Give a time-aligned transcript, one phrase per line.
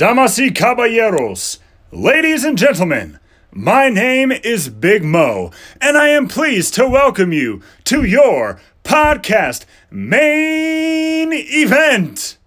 [0.00, 1.58] Damas y caballeros,
[1.92, 3.18] ladies and gentlemen,
[3.52, 9.66] my name is Big Mo, and I am pleased to welcome you to your podcast
[9.90, 12.38] main event.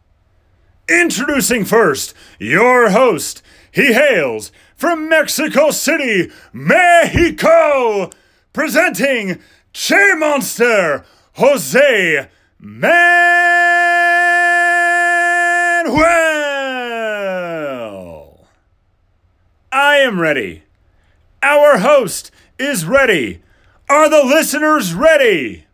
[0.89, 3.43] Introducing first your host.
[3.71, 8.09] He hails from Mexico City, Mexico,
[8.51, 9.37] presenting
[9.73, 13.03] Che Monster, Jose Manuel.
[19.93, 20.63] I am ready.
[21.43, 23.43] Our host is ready.
[23.87, 25.67] Are the listeners ready?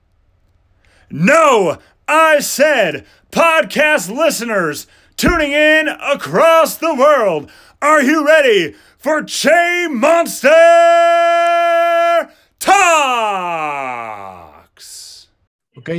[1.09, 7.49] No, I said podcast listeners tuning in across the world.
[7.81, 10.49] Are you ready for Che Monster
[12.59, 13.29] Talks?
[15.77, 15.89] Ok,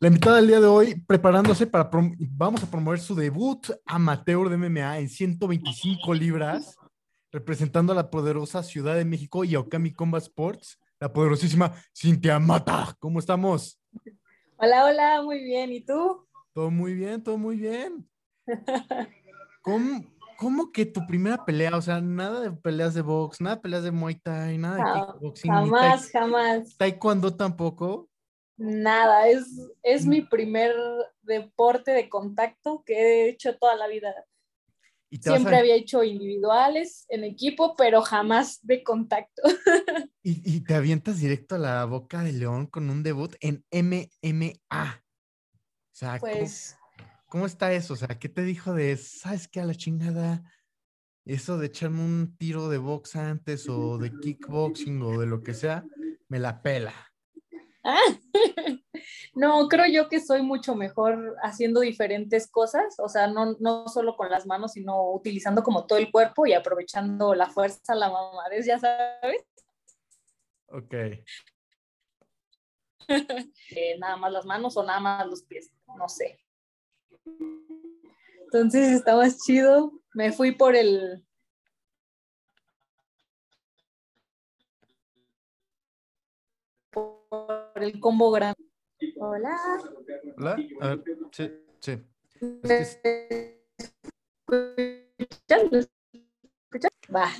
[0.00, 4.56] la invitada del día de hoy preparándose para, vamos a promover su debut amateur de
[4.56, 6.75] MMA en 125 libras,
[7.36, 12.38] representando a la poderosa Ciudad de México y a Okami Combat Sports, la poderosísima Cintia
[12.38, 12.96] Mata.
[12.98, 13.78] ¿Cómo estamos?
[14.56, 15.70] Hola, hola, muy bien.
[15.70, 16.26] ¿Y tú?
[16.54, 18.08] Todo muy bien, todo muy bien.
[19.60, 20.02] ¿Cómo,
[20.38, 21.76] cómo que tu primera pelea?
[21.76, 24.82] O sea, nada de peleas de box, nada de peleas de Muay Thai, nada de
[24.82, 26.76] Ja- kickboxing, Jamás, jamás.
[26.78, 28.08] taekwondo tampoco.
[28.56, 29.28] Nada.
[29.28, 29.46] Es,
[29.82, 30.74] es mi primer
[31.20, 34.14] deporte de contacto que he hecho toda la vida.
[35.10, 39.42] Y Siempre a- había hecho individuales en equipo, pero jamás de contacto.
[40.22, 45.04] Y, y te avientas directo a la boca de león con un debut en MMA.
[45.04, 46.76] O sea, ¿cómo- Pues
[47.28, 47.94] ¿cómo, está eso?
[47.94, 50.42] O sea, ¿qué te dijo de, sabes qué, a la chingada?
[51.24, 55.54] Eso de echarme un tiro de box antes o de kickboxing o de lo que
[55.54, 55.84] sea,
[56.28, 56.94] me la pela.
[59.34, 64.16] no, creo yo que soy mucho mejor haciendo diferentes cosas, o sea, no, no solo
[64.16, 68.66] con las manos, sino utilizando como todo el cuerpo y aprovechando la fuerza, la mamadez,
[68.66, 69.44] ya sabes.
[70.68, 70.94] Ok.
[73.70, 76.40] eh, nada más las manos o nada más los pies, no sé.
[78.46, 79.92] Entonces más chido.
[80.14, 81.25] Me fui por el.
[87.82, 88.58] El combo grande.
[89.18, 89.56] Hola.
[90.36, 90.56] ¿Hola?
[90.80, 91.50] A ver, sí,
[91.80, 91.98] sí.
[92.62, 93.00] Es.
[97.14, 97.30] Va,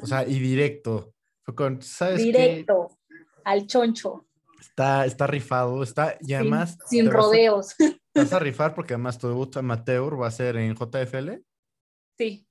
[0.00, 1.14] o sea, y directo.
[1.44, 2.24] Fue con, ¿sabes qué?
[2.26, 2.98] directo
[3.44, 4.26] al choncho,
[4.60, 6.76] Está, está rifado, está, y además...
[6.86, 7.74] sin, te vas a- rodeos.
[8.14, 11.40] Vas a rifar porque además tu debut amateur va a ser en JFL.
[12.16, 12.48] Sí,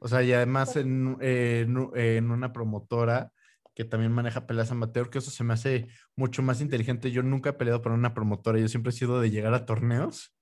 [0.00, 3.30] O sea, y además en, eh, en u- en una promotora
[3.74, 7.10] que también maneja peleas amateur, que eso se me hace mucho más inteligente.
[7.10, 10.34] Yo nunca he peleado para una promotora, yo siempre he sido de llegar a torneos,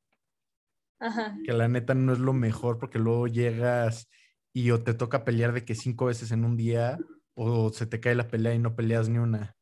[0.98, 1.36] ajá.
[1.44, 4.08] que la neta no es lo mejor porque luego llegas
[4.52, 6.98] y o te toca pelear de que cinco veces en un día
[7.34, 9.56] o se te cae la pelea y no peleas ni una.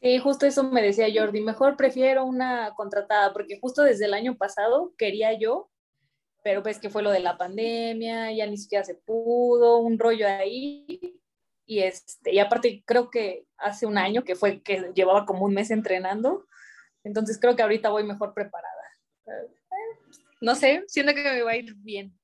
[0.00, 4.36] Y justo eso me decía Jordi, mejor prefiero una contratada, porque justo desde el año
[4.36, 5.70] pasado quería yo,
[6.42, 10.28] pero pues que fue lo de la pandemia, ya ni siquiera se pudo, un rollo
[10.28, 11.18] ahí.
[11.66, 15.52] Y, este, y aparte creo que hace un año que fue que llevaba como un
[15.54, 16.46] mes entrenando,
[17.02, 18.82] entonces creo que ahorita voy mejor preparada.
[19.26, 19.50] Eh,
[20.40, 22.16] No sé, siento que me va a ir bien.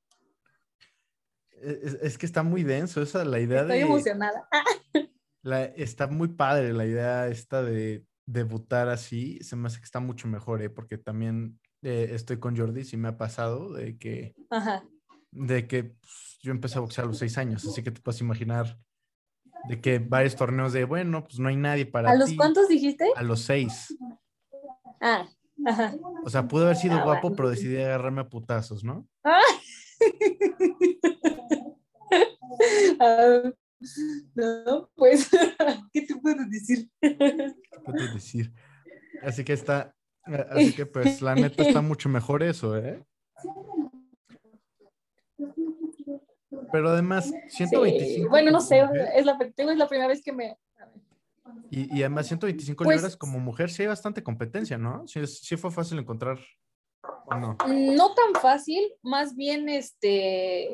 [1.60, 3.84] Es, es que está muy denso esa, la idea Estoy de...
[3.84, 4.48] emocionada.
[4.52, 4.64] Ah,
[5.44, 9.40] La, está muy padre la idea esta de debutar así.
[9.42, 10.70] Se me hace que está mucho mejor, ¿eh?
[10.70, 14.84] Porque también eh, estoy con Jordi, sí me ha pasado de que, Ajá.
[15.32, 18.20] de que pues, yo empecé a boxear a los seis años, así que te puedes
[18.20, 18.78] imaginar
[19.68, 23.06] de que varios torneos de, bueno, pues no hay nadie para ¿A los cuántos dijiste?
[23.16, 23.96] A los seis.
[25.00, 25.26] Ah,
[25.66, 25.94] ajá.
[26.24, 27.36] O sea, pude haber sido Ah, guapo, bueno.
[27.36, 29.06] pero decidí agarrarme a putazos, ¿no?
[29.24, 29.40] Ah.
[33.00, 33.50] Ah,
[34.34, 35.28] no, pues,
[35.92, 36.88] ¿qué te puedo decir?
[37.00, 38.52] ¿Qué puedes decir?
[39.22, 39.94] Así que está,
[40.24, 43.02] a- así que pues la neta está mucho mejor eso, ¿eh?
[46.72, 48.22] Pero además, 125.
[48.22, 50.56] Sí, Bueno, no sé, mujer- es la, es la primera vez que me...
[51.70, 55.06] Y, y además 125 Pues- libras como mujer sí hay bastante competencia, ¿no?
[55.06, 56.38] Sí, sí fue fácil encontrar.
[57.26, 57.56] ¿O no?
[57.68, 60.70] No tan fácil, más bien, este,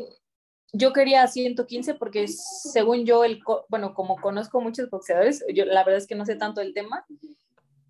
[0.73, 5.99] yo quería 115 porque según yo, el, bueno, como conozco muchos boxeadores, yo la verdad
[5.99, 7.07] es que no sé tanto el tema,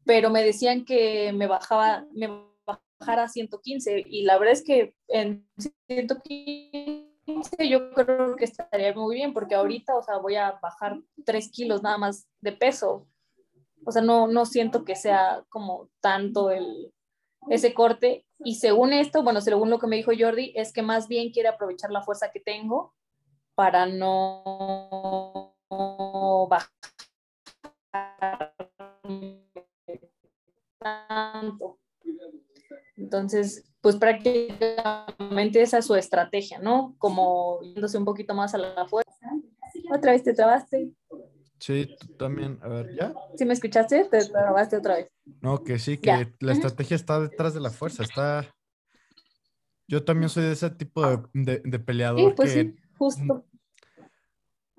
[0.04, 2.28] pero me decían que me bajaba, me
[2.64, 5.48] bajara a 115 y la verdad es que en
[5.88, 7.07] 115
[7.68, 11.82] yo creo que estaría muy bien porque ahorita, o sea, voy a bajar 3 kilos
[11.82, 13.06] nada más de peso.
[13.84, 16.92] O sea, no, no siento que sea como tanto el,
[17.48, 18.26] ese corte.
[18.40, 21.48] Y según esto, bueno, según lo que me dijo Jordi, es que más bien quiere
[21.48, 22.94] aprovechar la fuerza que tengo
[23.54, 25.54] para no
[26.48, 26.68] bajar
[30.78, 31.78] tanto.
[32.96, 36.94] Entonces, pues prácticamente esa es su estrategia, ¿no?
[36.98, 39.10] Como yéndose un poquito más a la fuerza.
[39.90, 40.90] Otra vez te trabaste.
[41.58, 42.58] Sí, tú también.
[42.60, 43.14] A ver, ¿ya?
[43.38, 44.04] ¿Sí me escuchaste?
[44.04, 45.08] Te trabaste otra vez.
[45.40, 46.30] No, que sí, que Ya.
[46.40, 48.02] la estrategia está detrás de la fuerza.
[48.02, 48.54] Está.
[49.86, 53.46] Yo también soy de ese tipo de, de- de peleador Sí, pues que sí, justo.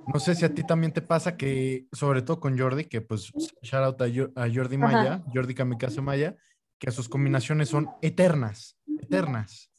[0.05, 3.33] no sé si a ti también te pasa que, sobre todo con Jordi, que pues
[3.63, 4.77] shout out a, Jordi Ajá.
[4.77, 6.37] Maya, Jordi Kamikaze Maya,
[6.79, 9.69] que sus combinaciones son eternas, eternas.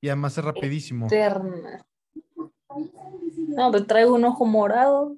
[0.00, 1.06] Y además es rapidísimo.
[1.06, 1.84] Eterna.
[3.48, 5.16] No, pues traigo un ojo morado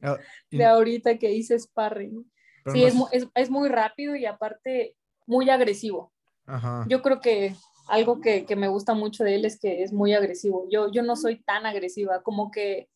[0.00, 0.18] Ah,
[0.50, 2.28] y- de ahorita que hice sparring.
[2.64, 4.96] pero Sí, no es, es, es muy rápido y aparte
[5.26, 6.12] muy agresivo.
[6.46, 6.84] Ajá.
[6.88, 7.54] Yo creo que
[7.88, 10.66] algo que, que me gusta mucho de él es que es muy agresivo.
[10.70, 12.88] Yo, yo no soy tan agresiva, como que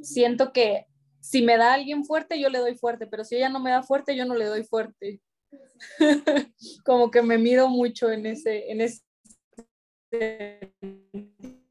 [0.00, 0.86] siento que
[1.22, 3.82] si me da alguien fuerte, yo le doy fuerte, pero si ella no me da
[3.82, 5.20] fuerte, yo no le doy fuerte.
[6.84, 9.02] como que me mido mucho en ese, en ese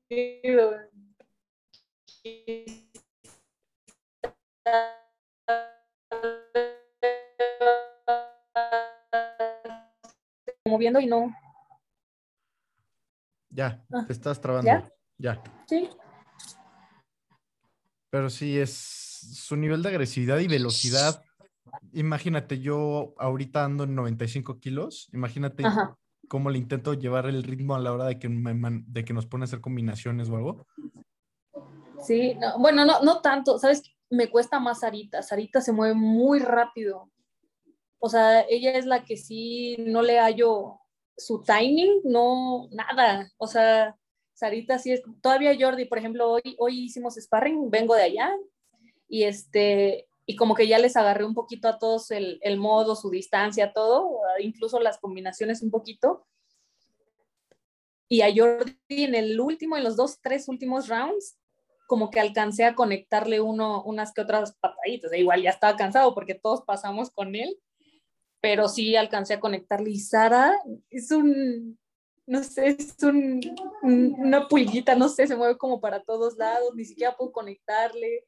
[0.09, 0.71] sentido.
[10.65, 11.29] Moviendo y no,
[13.49, 14.71] Ya, Ah, te estás trabando.
[14.71, 14.89] ¿ya?
[15.17, 15.43] Ya.
[15.67, 15.89] sí,
[18.09, 21.23] Pero sí, es su nivel de agresividad y velocidad.
[21.93, 25.09] Imagínate, yo ahorita ando en 95 kilos.
[25.13, 25.97] Imagínate ajá.
[26.27, 29.25] cómo le intento llevar el ritmo a la hora de que, me de que nos
[29.25, 30.67] pone a hacer combinaciones o algo.
[32.01, 33.83] Sí, no, bueno, no, no tanto, ¿sabes?
[34.09, 35.21] Me cuesta más Sarita.
[35.21, 37.09] Sarita se mueve muy rápido.
[37.99, 40.79] O sea, ella es la que sí no le hallo
[41.15, 43.31] su timing, no, nada.
[43.37, 43.95] O sea,
[44.33, 48.33] Sarita sí es, todavía Jordi, por ejemplo, hoy, hoy hicimos sparring, vengo de allá,
[49.11, 52.95] y este, y como que ya les agarré un poquito a todos el, el modo,
[52.95, 54.09] su distancia, todo,
[54.39, 56.25] incluso las combinaciones un poquito.
[58.07, 61.37] Y a Jordi en el último, en los dos, tres últimos rounds,
[61.87, 65.11] como que alcancé a conectarle uno, unas que otras pataditas.
[65.11, 67.57] E igual ya estaba cansado porque todos pasamos con él,
[68.39, 69.91] pero sí alcancé a conectarle.
[69.91, 70.55] Y Sara
[70.89, 71.77] es un,
[72.25, 73.41] no sé, es un,
[73.81, 78.25] un- una pulguita, no sé, se mueve como para todos lados, ni siquiera puedo conectarle.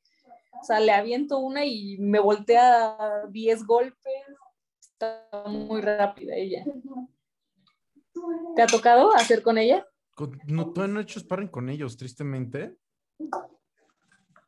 [0.63, 2.98] O sea, le aviento una y me voltea
[3.30, 4.13] 10 golpes.
[4.80, 6.63] Está muy rápida ella.
[8.56, 9.86] ¿Te ha tocado hacer con ella?
[10.15, 12.77] Con- No, todavía no he hecho sparring con ellos, tristemente.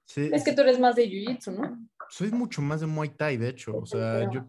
[0.06, 1.86] Sí, Es que tú eres más de Jiu-Jitsu, ¿no?
[2.10, 3.78] soy mucho más de Muay Thai, de hecho.
[3.78, 4.46] O sea, yo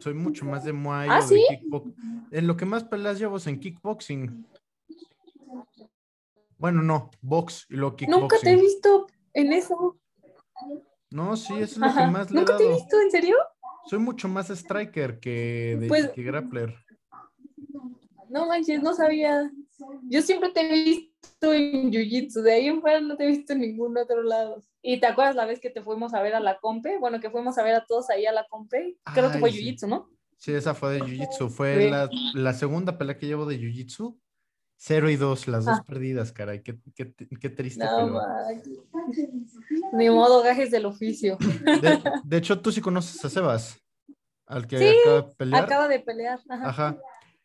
[0.00, 1.46] soy mucho más de Muay ¿Ah, o de sí?
[2.30, 4.46] En lo que más peleas llevo es en kickboxing.
[6.56, 8.20] Bueno, no, box y luego kickboxing.
[8.22, 9.98] Nunca te he visto en eso.
[11.12, 13.00] No, sí, eso es lo que más le he ¿Nunca te he visto?
[13.00, 13.36] ¿En serio?
[13.86, 16.74] Soy mucho más striker que, de, Pues- que grappler.
[18.28, 19.50] No manches, no sabía.
[20.08, 23.52] Yo siempre te he visto en Jiu-Jitsu, de ahí en fuera no te he visto
[23.52, 24.62] en ningún otro lado.
[24.80, 26.98] ¿Y te acuerdas la vez que te fuimos a ver a la compe?
[26.98, 28.96] Bueno, que fuimos a ver a todos ahí a la compe.
[29.12, 29.58] Creo que fue sí.
[29.58, 30.08] Jiu-Jitsu, ¿no?
[30.38, 31.50] Sí, esa fue de Jiu-Jitsu.
[31.50, 31.90] Fue Sí.
[31.90, 34.18] la, la segunda pelea que llevo de Jiu-Jitsu.
[34.76, 35.84] Cero y dos, las dos Ah.
[35.86, 36.62] perdidas, caray.
[36.62, 38.18] Qué, qué- qué triste, No.
[39.92, 41.36] Ni modo, gajes del oficio.
[41.38, 43.78] De, de hecho, tú sí conoces a Sebas,
[44.46, 45.64] al que Sí, acaba de pelear.
[45.64, 46.40] Acaba de pelear.
[46.48, 46.68] Ajá.
[46.68, 46.98] Ajá.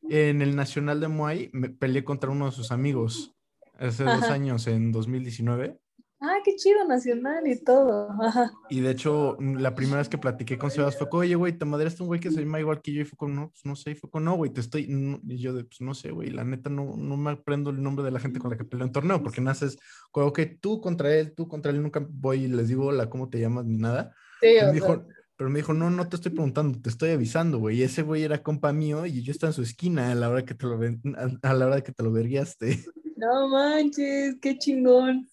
[0.10, 3.34] En el Nacional de Muay me peleé contra uno de sus amigos
[3.77, 5.77] hace dos años, en 2019.
[6.19, 8.09] Ah, qué chido, nacional y todo.
[8.19, 8.51] Ajá.
[8.69, 12.01] Y de hecho, la primera vez que platiqué con Sebas fue, oye, güey, te madreaste
[12.01, 13.01] un güey que se llama igual que yo.
[13.01, 13.91] Y fue con, no, pues no sé.
[13.91, 14.88] Y fue con, no, güey, te estoy.
[14.88, 15.19] no".
[15.27, 18.03] Y yo, de, pues no sé, güey, la neta no, no me aprendo el nombre
[18.03, 19.77] de la gente con la que peleo en torneo, porque naces,
[20.12, 23.29] como que tú contra él, tú contra él, nunca voy y les digo, hola, ¿cómo
[23.29, 23.65] te llamas?
[23.65, 24.15] Ni nada.
[24.41, 25.05] Sí, Y me dijo,
[25.36, 27.77] pero me dijo, no, no te estoy preguntando, te estoy avisando, güey.
[27.77, 30.43] Y ese güey era compa mío y yo estaba en su esquina a la hora
[30.43, 32.83] que te lo, a, a la hora que te lo verguiaste.
[33.17, 35.27] no manches, qué chingón.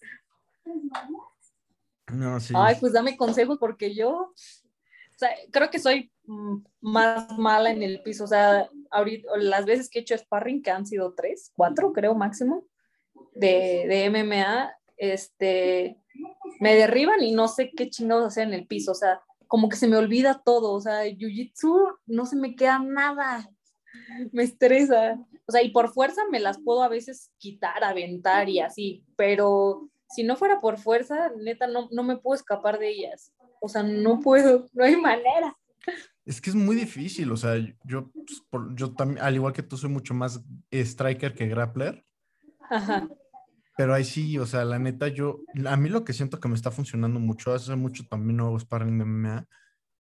[2.13, 2.53] No, sí.
[2.55, 4.33] Ay, pues dame consejos porque yo,
[5.51, 8.25] creo que soy mm, más mala en el piso.
[8.25, 12.15] O sea, ahorita, las veces que he hecho sparring, que han sido tres, cuatro, creo
[12.15, 12.65] máximo,
[13.33, 15.97] de, de MMA, este,
[16.59, 18.91] me derriban y no sé qué chingados hacer en el piso.
[18.91, 20.73] O sea, como que se me olvida todo.
[20.73, 23.49] O sea, jiu-jitsu no se me queda nada.
[24.31, 25.17] Me estresa.
[25.47, 29.89] O sea, y por fuerza me las puedo a veces quitar, aventar y así, pero
[30.15, 33.33] si no fuera por fuerza, neta, no, no me puedo escapar de ellas.
[33.61, 35.55] O sea, no puedo, no hay manera.
[36.25, 39.61] Es que es muy difícil, o sea, yo, pues, por- yo también, al igual que
[39.63, 40.41] tú, soy mucho más
[40.71, 42.03] striker que grappler,
[42.69, 43.07] Ajá.
[43.77, 46.55] pero ahí sí, o sea, la neta, yo, a mí lo que siento que me
[46.55, 49.47] está funcionando mucho, hace mucho también no hago sparring de MMA,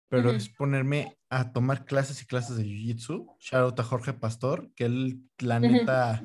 [0.08, 3.34] pero es ponerme a tomar clases y clases de Jiu-Jitsu.
[3.38, 6.22] Shout out a Jorge Pastor, que él, la neta,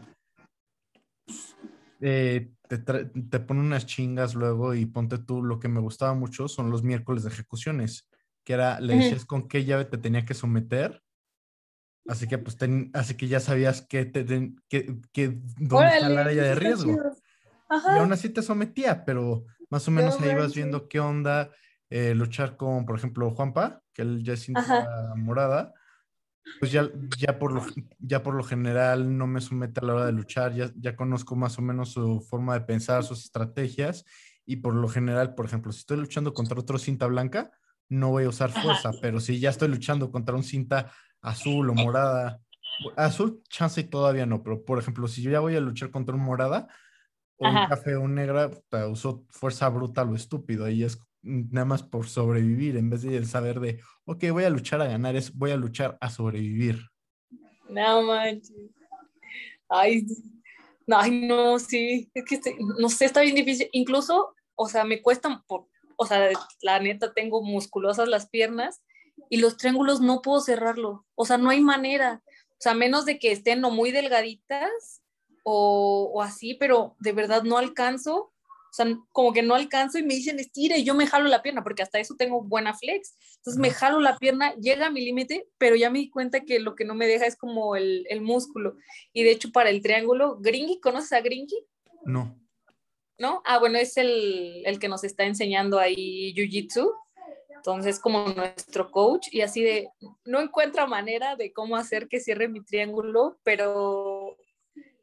[2.02, 6.48] eh, te, te pone unas chingas luego y ponte tú, lo que me gustaba mucho
[6.48, 8.10] son los miércoles de ejecuciones,
[8.44, 11.02] que era, le decías con qué llave te tenía que someter.
[12.08, 14.26] Así que pues ten- así que ya sabías que te,
[14.70, 16.94] que, que- dónde está Órale, área de riesgo.
[16.94, 17.12] chido.
[17.70, 18.00] Y Ajá.
[18.00, 21.52] aún así te sometía, pero más o menos No ahí vas viendo qué onda
[21.90, 25.16] eh, luchar con, por ejemplo, Juanpa, que él ya es cinta Ajá.
[25.16, 25.74] morada.
[26.60, 27.62] Pues ya, ya, por lo,
[28.00, 31.36] ya por lo general no me somete a la hora de luchar, ya, ya conozco
[31.36, 34.06] más o menos su forma de pensar, sus estrategias,
[34.46, 37.52] y por lo general, por ejemplo, si estoy luchando contra otro cinta blanca,
[37.90, 38.62] no voy a usar Ajá.
[38.62, 42.42] fuerza, pero si ya estoy luchando contra un cinta azul o morada,
[42.96, 46.22] azul, chance todavía no, pero por ejemplo, si yo ya voy a luchar contra un
[46.24, 46.68] morada
[47.38, 48.50] o un café o un negra,
[48.90, 53.60] uso fuerza bruta lo estúpido y es nada más por sobrevivir en vez de saber
[53.60, 56.80] de, ok, voy a luchar a ganar, es voy a luchar a sobrevivir.
[57.70, 58.54] No manches.
[59.70, 60.06] Ay,
[60.88, 62.10] ay, no, sí.
[62.14, 63.70] Es que este- no sé, está bien difícil.
[63.74, 65.68] Incluso, o sea, me cuestan, por,
[65.98, 66.30] o sea,
[66.62, 68.82] la neta tengo musculosas las piernas
[69.30, 71.06] y los triángulos no puedo cerrarlo.
[71.16, 72.22] O sea, no hay manera.
[72.52, 75.04] O sea, menos de que estén o muy delgaditas
[75.44, 78.34] o, o así, pero de verdad no alcanzo.
[78.70, 81.42] O sea, como que no alcanzo y me dicen estira y yo me jalo la
[81.42, 83.16] pierna, porque hasta eso tengo buena flex.
[83.38, 86.60] Entonces me jalo la pierna, llega a mi límite, pero ya me di cuenta que
[86.60, 88.76] lo que no me deja es como el, el músculo.
[89.14, 91.66] Y de hecho, para el triángulo, Gringy, ¿conoces a Gringy?
[92.06, 92.40] No.
[93.18, 93.42] ¿No?
[93.46, 96.92] Ah, bueno, es el, el que nos está enseñando ahí Jiu-Jitsu.
[97.56, 99.90] Entonces, como nuestro coach, y así de,
[100.26, 104.38] no encuentra manera de cómo hacer que cierre mi triángulo, pero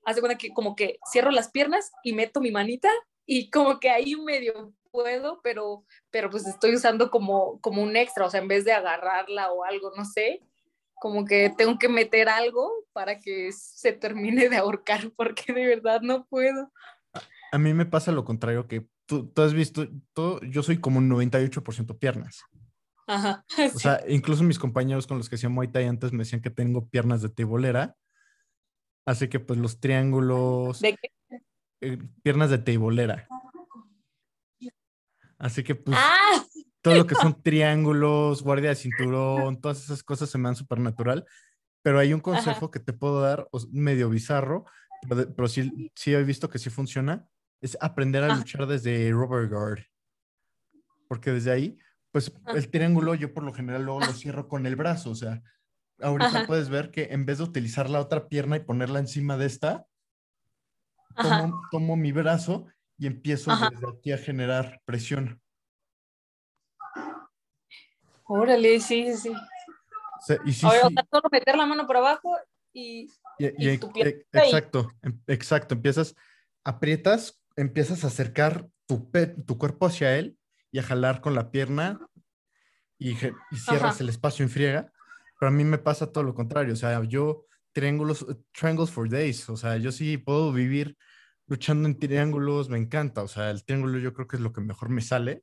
[0.04, 2.90] hace cuenta que como que cierro las piernas y meto mi manita
[3.26, 8.26] y como que ahí medio puedo, pero, pero pues estoy usando como, como un extra,
[8.26, 10.40] o sea, en vez de agarrarla o algo, no sé,
[10.94, 16.00] como que tengo que meter algo para que se termine de ahorcar, porque de verdad
[16.00, 16.70] no puedo.
[17.52, 20.98] A mí me pasa lo contrario, que tú, tú has visto, todo, yo soy como
[20.98, 22.42] un 98% piernas.
[23.06, 23.44] Ajá.
[23.74, 26.50] O sea, incluso mis compañeros con los que hacía Muay Thai antes me decían que
[26.50, 27.96] tengo piernas de teibolera.
[29.06, 31.13] Así que pues los triángulos, ¿De qué?
[31.86, 33.28] Eh, piernas de teibolera.
[35.38, 36.44] Así que pues ¡Ah!
[36.80, 40.78] todo lo que son triángulos, guardia de cinturón, todas esas cosas se me dan súper
[40.80, 41.26] natural.
[41.82, 44.64] Pero hay un consejo que te puedo dar, medio bizarro,
[45.08, 47.28] pero, pero sí, sí he visto que sí funciona,
[47.60, 48.36] es aprender a Ajá.
[48.36, 49.80] luchar desde rubber guard.
[51.08, 51.78] Porque desde ahí,
[52.10, 52.56] pues Ajá.
[52.56, 55.10] el triángulo yo por lo general luego lo cierro con el brazo.
[55.10, 55.42] O sea,
[56.00, 56.46] ahorita Ajá.
[56.46, 59.86] puedes ver que en vez de utilizar la otra pierna y ponerla encima de esta.
[61.14, 62.66] Tomo, tomo mi brazo
[62.98, 63.70] y empiezo Ajá.
[63.70, 65.40] desde aquí a generar presión.
[68.26, 69.28] Órale, sí, sí, sí.
[69.30, 72.36] O sea, y sí, Ahora, o sí, sea, solo meter la mano por abajo
[72.72, 74.48] y Y, y- y tu pierna e- ahí.
[74.48, 75.74] exacto, em- exacto.
[75.74, 76.14] Empiezas,
[76.64, 80.38] aprietas, empiezas a acercar tu, pe- tu cuerpo hacia él
[80.70, 82.00] y a jalar con la pierna
[82.98, 84.02] y, cierras Ajá.
[84.02, 84.92] el espacio en friega.
[85.38, 86.72] Pero a mí me pasa todo lo contrario.
[86.72, 87.44] O sea, yo
[87.74, 89.48] triángulos, triangles for days.
[89.50, 90.96] O sea, yo sí puedo vivir
[91.46, 93.22] luchando en triángulos, me encanta.
[93.22, 95.42] O sea, el triángulo yo creo que es lo que mejor me sale.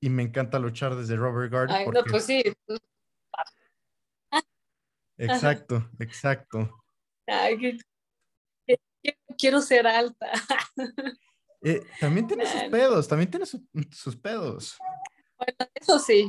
[0.00, 1.70] Y me encanta luchar desde Robert Guard.
[1.70, 2.42] Ay, no, porque- pues sí.
[5.18, 6.82] Exacto, exacto.
[7.28, 7.78] Ay, que-
[8.66, 10.32] que- que- quiero ser alta.
[11.64, 14.76] Eh, también tiene sus pedos, también tiene su- sus pedos.
[15.38, 16.28] Bueno, eso sí.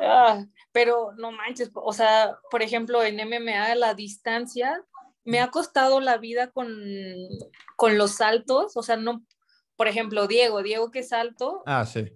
[0.00, 4.84] Ah, pero no manches, o sea, por ejemplo, en MMA la distancia
[5.24, 6.68] me ha costado la vida con,
[7.76, 9.24] con los saltos, o sea, no,
[9.76, 12.06] por ejemplo, Diego, Diego que salto, Ah, sí.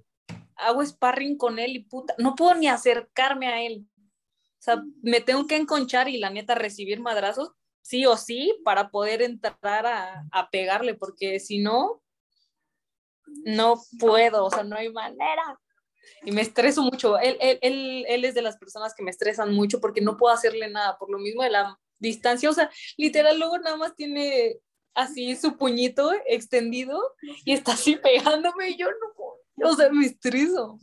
[0.57, 3.87] hago sparring con él y puta, no puedo ni acercarme a él.
[3.99, 7.51] O sea, me tengo que enconchar y la neta recibir madrazos,
[7.83, 12.01] sí o sí, para poder entrar a, a pegarle, porque si no,
[13.45, 15.59] no puedo, o sea, no hay manera.
[16.25, 17.19] Y me estreso mucho.
[17.19, 20.35] Él, él, él, él es de las personas que me estresan mucho porque no puedo
[20.35, 22.51] hacerle nada, por lo mismo de la distancia.
[22.51, 24.59] O sea, literal, luego nada más tiene
[24.95, 27.01] así su puñito extendido
[27.45, 29.73] y está así pegándome y yo no puedo.
[29.73, 30.79] O sea, me estreso.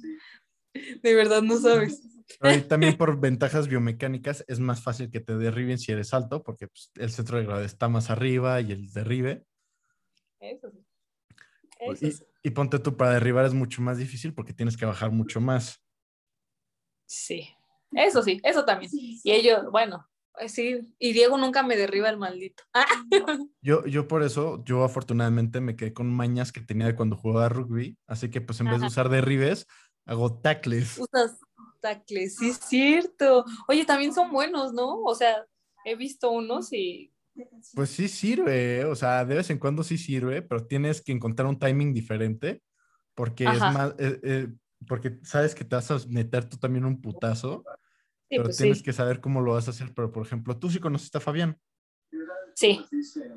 [0.74, 2.02] De verdad, no sabes.
[2.40, 6.68] Pero también por ventajas biomecánicas es más fácil que te derriben si eres alto, porque
[6.68, 9.46] pues, el centro de gravedad está más arriba y el derribe.
[10.40, 10.86] Eso sí.
[11.80, 12.24] Eso Y, sí.
[12.44, 15.82] Y ponte tú, para derribar es mucho más difícil porque tienes que bajar mucho más.
[17.06, 17.50] Sí,
[17.94, 18.92] eso sí, eso también.
[18.94, 22.64] Y ellos, bueno, pues sí, y Diego nunca me derriba el maldito.
[23.62, 27.50] Yo, yo por eso, yo afortunadamente me quedé con mañas que tenía de cuando jugaba
[27.50, 28.88] rugby, así que pues en vez de Ajá.
[28.88, 29.68] usar derribes,
[30.06, 30.98] hago tackles.
[30.98, 31.38] Usas
[31.82, 33.44] tacles, sí es cierto.
[33.68, 35.02] Oye, también son buenos, ¿no?
[35.04, 35.46] O sea,
[35.84, 37.09] he visto unos y
[37.74, 41.48] Pues sí sirve, o sea, de vez en cuando sí sirve, pero tienes que encontrar
[41.48, 42.64] un timing diferente,
[43.14, 44.48] porque es más, eh, eh,
[44.88, 48.78] porque sabes que te vas a meter tú también un putazo, sí, pero pues tienes
[48.80, 48.84] sí.
[48.84, 49.94] que saber cómo lo vas a hacer.
[49.94, 51.60] Pero por ejemplo, tú sí conociste a Fabián.
[52.56, 52.86] Sí,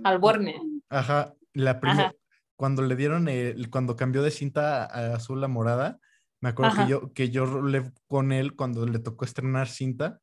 [0.04, 0.56] al Borne.
[0.88, 2.14] Ajá, la primera,
[2.56, 5.99] cuando le dieron, el, cuando cambió de cinta a azul a morada,
[6.40, 6.85] me acuerdo Ajá.
[6.85, 10.22] que yo, que yo rolé con él cuando le tocó estrenar cinta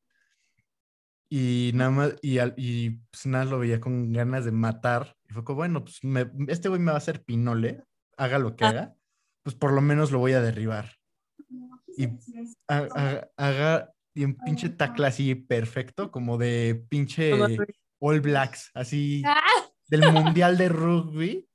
[1.30, 5.16] y nada más, y, al- y pues nada, lo veía con ganas de matar.
[5.30, 7.84] Y fue como, bueno, pues me- este güey me va a hacer pinole,
[8.18, 8.70] haga lo que Ah.
[8.70, 8.96] haga,
[9.44, 10.96] pues por lo menos lo voy a derribar.
[11.98, 12.06] Y
[12.68, 17.32] ha- ha- haga y un pinche tackle así perfecto, como de pinche
[18.00, 19.42] All Blacks, así Ah,
[19.88, 21.46] del Mundial de Rugby.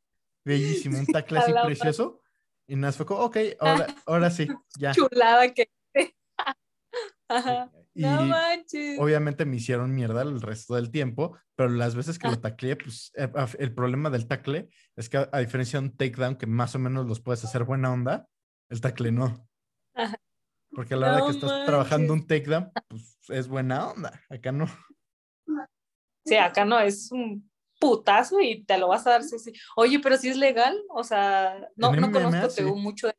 [0.46, 2.20] Bellísimo, un tackle así precioso.
[2.68, 4.46] Y nada, fue como, ok, ahora, ahora sí,
[4.78, 4.92] ya.
[4.92, 5.68] chulada que.
[7.28, 7.70] Ajá.
[7.96, 8.98] Y No manches.
[8.98, 12.30] obviamente me hicieron mierda el resto del tiempo, pero las veces que Ah.
[12.32, 15.96] lo tacleé, pues eh, el problema del tackle es que a, a diferencia de un
[15.96, 18.28] takedown que más o menos los puedes hacer buena onda,
[18.68, 19.48] el tackle no.
[20.72, 24.20] Porque a la hora No que estás trabajando un takedown, pues es buena onda.
[24.28, 24.66] Acá no.
[26.26, 27.48] Sí, acá no es un
[27.78, 29.22] putazo y te lo vas a dar.
[29.22, 29.52] Sí, sí.
[29.76, 32.62] Oye, pero si es legal, o sea, no, no MMA, conozco sí.
[32.64, 33.06] Mucho.
[33.08, 33.16] de-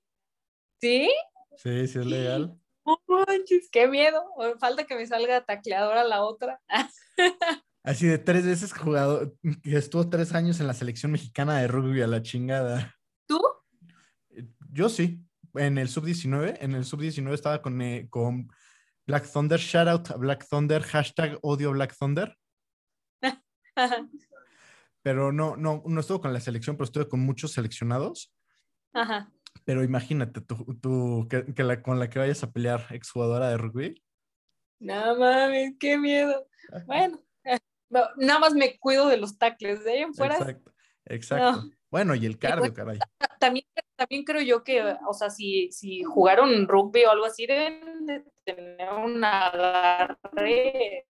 [0.81, 1.09] ¿Sí?
[1.55, 2.59] Sí, sí es legal.
[3.07, 4.23] Manches, qué miedo.
[4.59, 6.61] Falta que me salga tacleadora la otra.
[7.83, 12.01] Así de tres veces jugado, que estuvo tres años en la selección mexicana de rugby
[12.01, 12.95] a la chingada.
[13.27, 13.39] ¿Tú?
[14.71, 15.23] Yo sí,
[15.53, 18.49] en el sub-19, en el sub-19 estaba con, eh, con
[19.05, 22.35] Black Thunder, shout out a Black Thunder, hashtag odio Black Thunder,
[25.03, 28.33] pero no, no, no estuve con la selección, pero estuve con muchos seleccionados.
[28.93, 29.31] Ajá.
[29.65, 33.57] Pero imagínate, tú, tú que, que la, con la que vayas a pelear exjugadora de
[33.57, 34.03] rugby.
[34.79, 36.47] No mames, qué miedo.
[36.85, 37.59] Bueno, eh,
[38.17, 39.83] nada más me cuido de los tacles.
[39.83, 40.71] De ahí en fuera, Exacto,
[41.05, 41.63] exacto.
[41.89, 42.99] Bueno, y el cardio, caray.
[43.39, 48.05] también, también creo yo que, o sea, si, si jugaron rugby o algo así, deben
[48.05, 51.07] de tener un agarre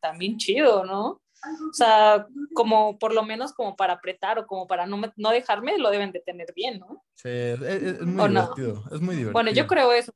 [0.00, 1.22] también chido, ¿no?
[1.44, 5.30] O sea, como por lo menos como para apretar o como para no, me- no
[5.30, 7.02] dejarme, lo deben de tener bien, ¿no?
[7.14, 8.42] Sí, es, es- muy ¿O no?
[8.42, 9.32] divertido, es muy divertido.
[9.32, 10.12] Bueno, yo creo eso.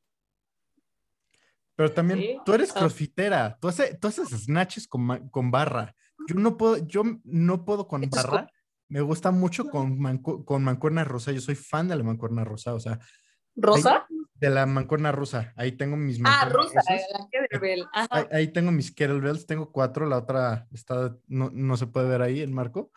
[1.75, 2.39] Pero también Sí.
[2.45, 2.79] tú eres Ah.
[2.81, 5.95] crossfitera, tú haces, tú haces snatches con, con barra.
[6.29, 8.49] Yo no puedo, yo no puedo con barra.
[8.89, 11.33] Me gusta mucho con, mancu- con mancuerna rusa.
[11.33, 12.99] Yo soy fan de la mancuerna rusa, o sea,
[13.57, 14.07] ¿Rosa?
[14.39, 15.53] de la mancuerna rusa.
[15.57, 17.87] Ahí tengo mis Ah, rusa, la kettlebell.
[17.93, 18.29] Ahí, Ajá.
[18.33, 22.41] ahí tengo mis kettlebells, tengo cuatro, la otra está, no, no se puede ver ahí
[22.41, 22.91] el marco.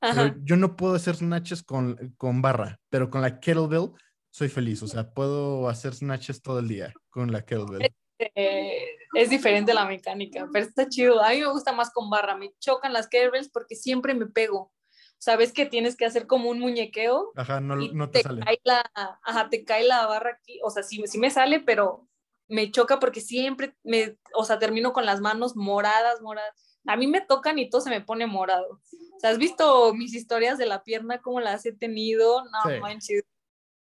[0.00, 3.90] Pero yo no puedo hacer snatches con, con barra, pero con la kettlebell
[4.30, 4.82] soy feliz.
[4.82, 7.92] O sea, puedo hacer snatches todo el día con la kettlebell.
[8.18, 8.84] Eh,
[9.14, 11.22] es diferente la mecánica, pero está chido.
[11.22, 12.34] A mí me gusta más con barra.
[12.36, 14.72] Me chocan las kettlebells porque siempre me pego.
[15.20, 18.40] Sabes que tienes que hacer como un muñequeo Ajá, no, y no te te, sale.
[18.42, 18.90] cae la,
[19.22, 20.58] ajá, te cae la barra aquí.
[20.64, 22.08] O sea, sí, sí me sale, pero
[22.48, 26.78] me choca porque siempre me, o sea, termino con las manos moradas, moradas.
[26.86, 28.80] A mí me tocan y todo se me pone morado.
[29.14, 32.42] O sea, ¿has visto mis historias de la pierna, cómo las he tenido?
[32.44, 32.80] No Sí.
[32.80, 33.22] manches.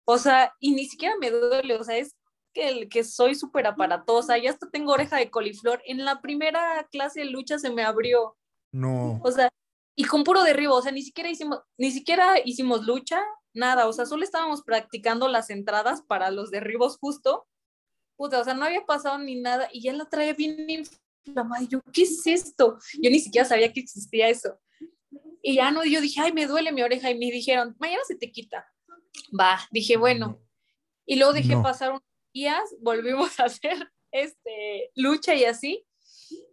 [0.06, 2.16] O sea, y ni siquiera me duele, o sea, es
[2.54, 5.82] que, el- que soy súper aparatosa, ya hasta tengo oreja de coliflor.
[5.86, 8.38] En la primera clase de lucha se me abrió,
[8.72, 9.20] No.
[9.24, 9.50] o sea,
[9.96, 13.22] y con puro derribo, o sea, ni siquiera hicimos, ni siquiera hicimos lucha,
[13.54, 17.48] nada, o sea, solo estábamos practicando las entradas para los derribos justo.
[18.16, 20.68] Puta, o sea, no había pasado ni nada y ya la traía bien
[21.26, 21.64] inflamada.
[21.64, 22.78] Y yo, ¿qué es esto?
[23.02, 24.60] Yo ni siquiera sabía que existía eso.
[25.42, 27.10] Y ya no, yo dije, ay, me duele mi oreja.
[27.10, 28.68] Y me dijeron, mañana se te quita.
[29.38, 30.40] Va, dije, bueno.
[31.06, 31.64] Y luego dejé No.
[31.64, 32.04] pasar unos
[32.34, 35.86] días, volvimos a hacer este, lucha y así.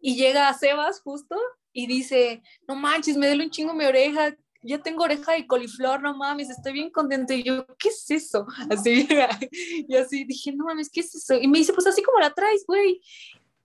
[0.03, 1.37] Y llega Sebas justo
[1.73, 6.03] y dice, no manches, me duele un chingo mi oreja, ya tengo oreja de coliflor,
[6.03, 7.33] no mames, estoy bien contento.
[7.33, 8.47] Y yo, ¿qué es eso?
[8.71, 9.09] Así,
[9.89, 11.35] y así dije, no mames, ¿qué es eso?
[11.35, 13.01] Y me dice, pues así como la traes, güey.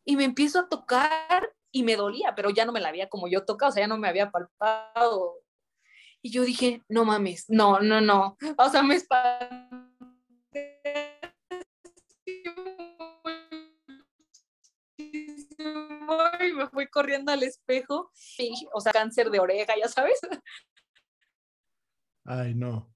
[0.06, 3.28] Y me empiezo a tocar y me dolía, pero ya no me la había como
[3.28, 5.41] yo tocado, o sea, ya no me había palpado.
[6.22, 8.38] Y yo dije, no mames, no, no, no.
[8.58, 9.46] O sea, me espanté.
[16.48, 20.20] Y me fui corriendo al espejo, y, o sea, cáncer de oreja, ya sabes.
[22.26, 22.91] Ay, no.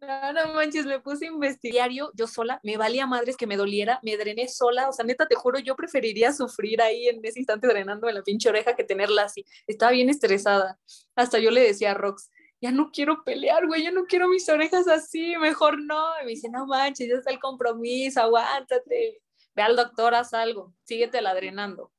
[0.00, 4.00] No, no manches, me puse a investigar yo sola, me valía madres que me doliera,
[4.02, 7.66] me drené sola, o sea, neta, te juro, yo preferiría sufrir ahí en ese instante
[7.66, 9.44] drenando en la pinche oreja que tenerla así.
[9.66, 10.78] Estaba bien estresada.
[11.14, 14.48] Hasta yo le decía a Rox, ya no quiero pelear, güey, ya no quiero mis
[14.48, 16.20] orejas así, mejor no.
[16.22, 19.20] Y me dice, no manches, ya está el compromiso, aguántate,
[19.54, 21.92] ve al doctor, haz algo, síguete la drenando.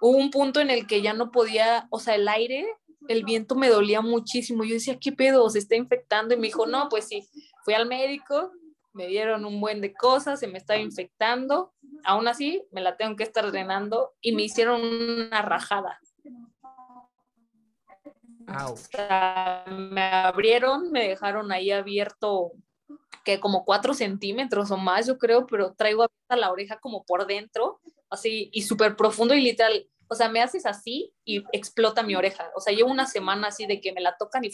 [0.00, 2.66] Hubo un punto en el que ya no podía, o sea, el aire
[3.08, 4.64] el viento me dolía muchísimo.
[4.64, 5.48] Yo decía, ¿qué pedo?
[5.50, 6.34] Se está infectando.
[6.34, 7.28] Y me dijo, no, pues sí.
[7.64, 8.52] Fui al médico,
[8.92, 11.72] me dieron un buen de cosas, se me estaba infectando.
[12.04, 15.98] Aún así, me la tengo que estar drenando y me hicieron una rajada.
[19.70, 22.52] me abrieron, me dejaron ahí abierto
[23.24, 27.26] que como cuatro centímetros o más, yo creo, pero traigo abierta la oreja como por
[27.26, 32.16] dentro, así, y súper profundo y literal, o sea, me haces así y explota mi
[32.16, 32.50] oreja.
[32.56, 34.50] O sea, llevo una semana así de que me la tocan y,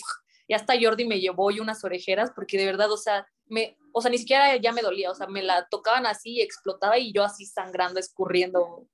[0.47, 4.03] y hasta Jordi me llevó y unas orejeras porque de verdad, o sea, me, o
[4.03, 7.13] sea, ni siquiera ya me dolía, o sea, me la tocaban así y explotaba y
[7.13, 8.87] yo así sangrando, escurriendo,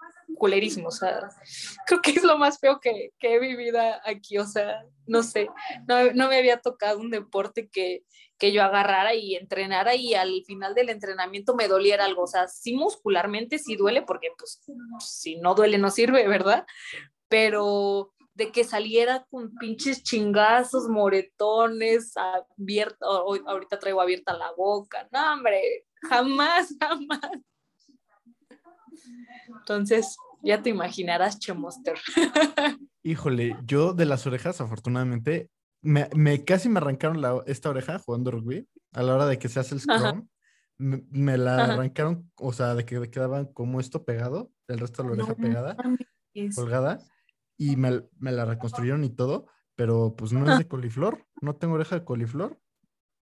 [0.42, 1.28] o sea,
[1.86, 5.48] creo que es lo más feo que, que he vivido aquí, o sea, no sé,
[5.86, 8.04] no, no me había tocado un deporte que,
[8.38, 12.22] que yo agarrara y entrenara y al final del entrenamiento me doliera algo.
[12.22, 14.60] O sea, sí muscularmente sí duele porque pues
[14.98, 16.66] si no duele no sirve, ¿verdad?
[17.28, 25.08] Pero de que saliera con pinches chingazos, moretones, abierta, ahorita traigo abierta la boca.
[25.12, 27.30] No, hombre, jamás, jamás.
[29.46, 31.94] Entonces, ya te imaginarás, Chemoster.
[33.02, 35.50] Híjole, yo de las orejas, afortunadamente,
[35.80, 39.74] me, casi me arrancaron esta oreja jugando rugby a la hora de que se hace
[39.74, 40.28] el scrum.
[40.78, 45.14] Me, la arrancaron, o sea, de que quedaban como esto pegado, el resto de la
[45.14, 45.76] oreja pegada,
[46.54, 46.98] colgada,
[47.56, 51.98] y me, la reconstruyeron y todo, pero pues no es de coliflor, no tengo oreja
[51.98, 52.58] de coliflor.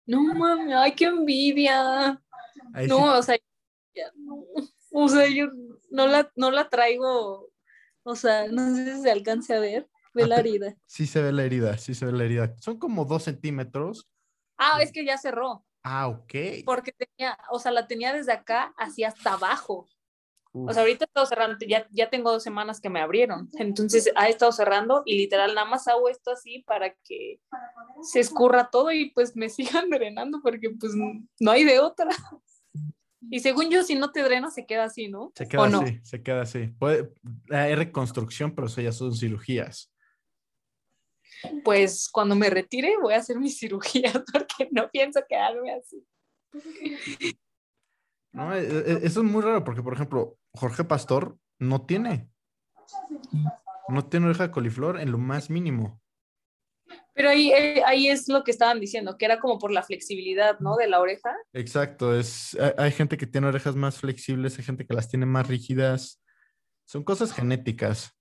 [0.06, 2.20] No mames, ay, qué envidia.
[2.88, 3.36] no, o sea,
[4.92, 5.48] o sea, yo
[5.92, 7.50] no la, no la traigo,
[8.02, 9.88] o sea, no sé si se alcance a ver.
[10.14, 10.76] Ve la herida.
[10.86, 12.54] Sí se ve la herida, sí se ve la herida.
[12.58, 14.10] Son como dos centímetros.
[14.58, 15.64] Ah, es que ya cerró.
[15.82, 16.34] Ah, ok.
[16.66, 19.88] Porque tenía, o sea, la tenía desde acá hacia hasta abajo.
[20.54, 23.48] O sea, ahorita he estado cerrando, ya, ya tengo dos semanas que me abrieron.
[23.54, 27.40] Entonces ha estado cerrando y literal nada más hago esto así para que
[28.02, 29.48] se escurra todo y pues me
[29.88, 32.10] sigan drenando porque pues no hay de otra.
[33.30, 35.32] Y según yo, si no te drena, se queda así, ¿no?
[35.34, 36.66] Se queda así, se queda así.
[36.78, 37.12] Puede,
[37.50, 39.92] hay reconstrucción, pero eso ya son cirugías
[41.64, 46.04] pues cuando me retire voy a hacer mi cirugía porque no pienso quedarme así.
[48.32, 52.30] No, e, e, eso es muy raro porque, por ejemplo, Jorge Pastor no tiene.
[53.88, 56.01] No tiene oreja de coliflor en lo más mínimo.
[57.14, 60.58] Pero ahí, eh, ahí es lo que estaban diciendo, que era como por la flexibilidad,
[60.60, 60.76] ¿no?
[60.76, 61.34] De la oreja.
[61.52, 65.46] Exacto, es, hay gente que tiene orejas más flexibles, hay gente que las tiene más
[65.46, 66.22] rígidas.
[66.86, 68.12] Son cosas genéticas.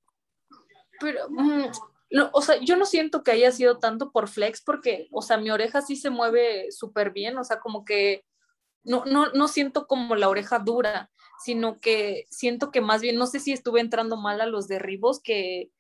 [1.00, 1.66] Pero, mm,
[2.34, 5.50] o sea, yo no siento que haya sido tanto por flex porque, o sea, mi
[5.50, 8.26] oreja sí se mueve súper bien, o sea, como que
[8.84, 11.10] no, no, no siento como la oreja dura,
[11.44, 15.22] sino que siento que más bien, no sé si estuve entrando mal a los derribos
[15.22, 15.72] que,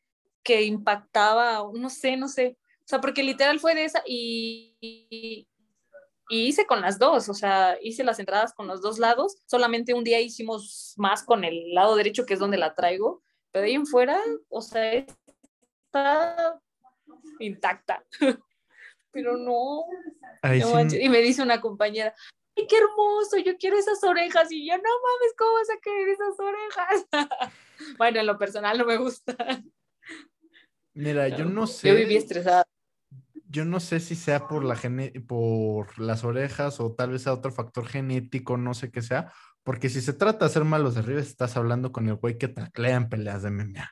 [0.43, 2.57] que impactaba, no sé, no sé,
[2.91, 5.47] sea, porque literal fue de esa y, y,
[6.29, 10.03] hice con las dos, o sea, hice las entradas con los dos lados, solamente un
[10.03, 13.85] día hicimos más con el lado derecho, que es donde la traigo, pero ahí en
[13.85, 16.61] fuera, o sea, está
[17.39, 18.03] intacta.
[19.11, 19.83] Pero no.
[20.43, 22.15] Y me dice una compañera,
[22.57, 23.37] ¡ay, qué hermoso!
[23.37, 24.51] Yo quiero esas orejas.
[24.51, 27.07] Y yo, no mames, ¿cómo vas a querer esas orejas?
[27.97, 29.71] bueno, en lo personal no me gustan.
[30.93, 31.89] Mira, yo no sé.
[31.89, 32.65] Yo viví estresada.
[33.51, 34.77] Yo no sé si sea por, la
[35.27, 39.31] por las orejas o tal vez sea otro factor genético, no sé qué sea,
[39.63, 42.47] porque si se trata de hacer malos de arriba, estás hablando con el güey que
[42.47, 43.91] taclea en peleas de MMA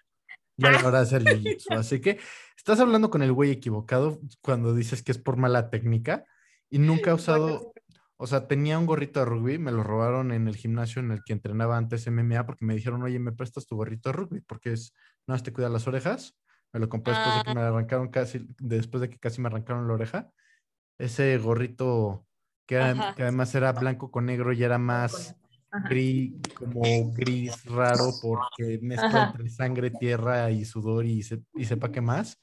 [0.60, 1.68] ya la hora de hacer jiu-jitsu.
[1.80, 2.20] Así que
[2.56, 6.26] estás hablando con el güey equivocado cuando dices que es por mala técnica
[6.70, 7.74] y nunca ha usado,
[8.18, 11.24] o sea, tenía un gorrito de rugby, me lo robaron en el gimnasio en el
[11.24, 14.42] que entrenaba antes MMA porque me dijeron, oye, ¿me prestas tu gorrito de rugby?
[14.42, 14.94] Porque es,
[15.26, 16.36] no, te cuida las orejas.
[16.74, 17.68] Me lo compré después de que me ah.
[17.68, 20.32] arrancaron casi, después de que casi me arrancaron la oreja.
[20.98, 22.26] Ese gorrito
[22.66, 22.76] que,
[23.16, 25.36] que además era blanco con negro y era más
[25.90, 26.82] gris, como
[27.14, 31.24] gris raro porque mezcla entre sangre, tierra y sudor y,
[31.56, 32.40] y sepa qué más.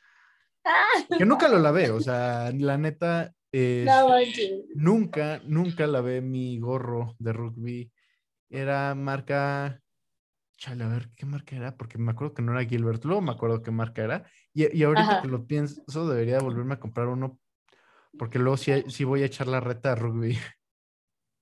[1.17, 3.33] Que nunca lo lavé, o sea, la neta,
[4.75, 7.93] nunca, nunca lavé mi gorro de rugby.
[8.51, 9.81] Era marca,
[10.57, 11.77] chale, a ver, ¿qué marca era?
[11.77, 14.31] Porque me acuerdo que no era Gilbert, luego me acuerdo qué marca era.
[14.53, 17.39] Y, y ahorita que lo pienso, debería volverme a comprar uno
[18.19, 20.39] porque luego sí, sí voy a echar la reta a rugby.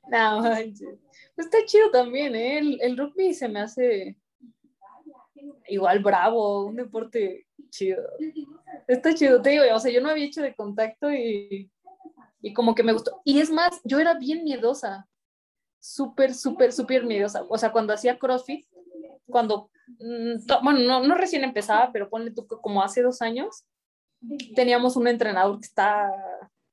[0.08, 0.98] No, manches.
[1.34, 2.58] Pues está chido también, ¿eh?
[2.58, 4.18] El, el rugby se me hace
[5.68, 8.02] igual bravo, un deporte chido.
[8.86, 11.70] Está chido, te digo, o sea, yo no había hecho de contacto y,
[12.42, 13.20] y como que me gustó.
[13.24, 15.08] Y es más, yo era bien miedosa,
[15.80, 17.44] súper, súper, súper miedosa.
[17.48, 18.66] O sea, cuando hacía CrossFit,
[19.26, 23.64] cuando, mm, bueno, no, no recién empezaba, pero ponle tú que como hace dos años,
[24.54, 26.10] teníamos un entrenador que está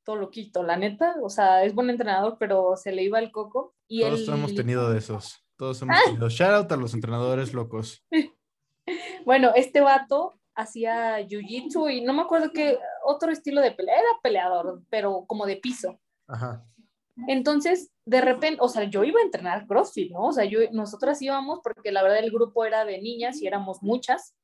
[0.03, 1.15] todo loquito, la neta.
[1.21, 3.75] O sea, es buen entrenador, pero se le iba el coco.
[3.87, 5.43] Y Todos él, hemos tenido de esos.
[5.57, 6.29] Todos hemos tenido.
[6.29, 8.03] Shout out a los entrenadores locos.
[9.25, 14.09] Bueno, este vato hacía jiu-jitsu y no me acuerdo qué otro estilo de pelea, era
[14.23, 15.99] peleador, pero como de piso.
[16.27, 16.65] Ajá.
[17.27, 20.25] Entonces, de repente, o sea, yo iba a entrenar CrossFit, ¿no?
[20.25, 23.81] O sea, yo, nosotras íbamos porque la verdad el grupo era de niñas y éramos
[23.81, 24.35] muchas.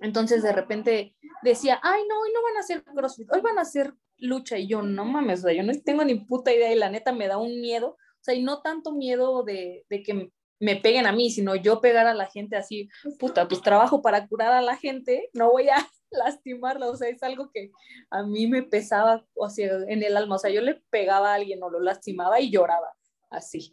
[0.00, 3.62] Entonces, de repente decía, ay, no, hoy no van a hacer CrossFit, hoy van a
[3.62, 4.56] hacer lucha.
[4.56, 7.12] Y yo, no mames, o sea, yo no tengo ni puta idea y la neta
[7.12, 7.88] me da un miedo.
[7.90, 11.82] O sea, y no tanto miedo de, de que me peguen a mí, sino yo
[11.82, 15.68] pegar a la gente así, puta, pues trabajo para curar a la gente, no voy
[15.68, 15.76] a
[16.10, 17.72] lastimarla, o sea, es algo que
[18.10, 21.34] a mí me pesaba o sea, en el alma, o sea, yo le pegaba a
[21.34, 22.94] alguien o lo lastimaba y lloraba,
[23.32, 23.70] así.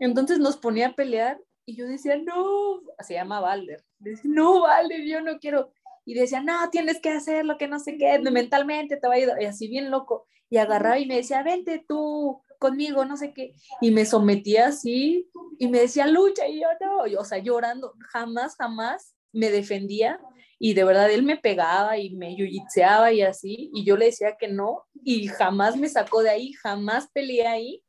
[0.00, 3.84] Entonces nos ponía a pelear y yo decía, no, se llama Valder,
[4.24, 5.70] no, Valder, yo no quiero.
[6.04, 9.42] Y decía, no, tienes que hacerlo, que no sé qué, mentalmente te va a ayudar,
[9.44, 10.26] así bien loco.
[10.50, 13.54] Y agarraba y me decía, vente tú conmigo, no sé qué.
[13.80, 18.56] Y me sometía así y me decía, lucha, y yo no, o sea, llorando, jamás,
[18.56, 20.20] jamás me defendía.
[20.58, 24.36] Y de verdad él me pegaba y me yuyitseaba y así, y yo le decía
[24.38, 27.83] que no, y jamás me sacó de ahí, jamás peleé ahí.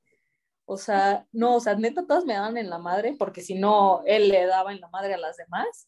[0.68, 4.02] O sea, no, o sea, neta, todas me daban en la madre, porque si no,
[4.06, 5.88] él le daba en la madre a las demás.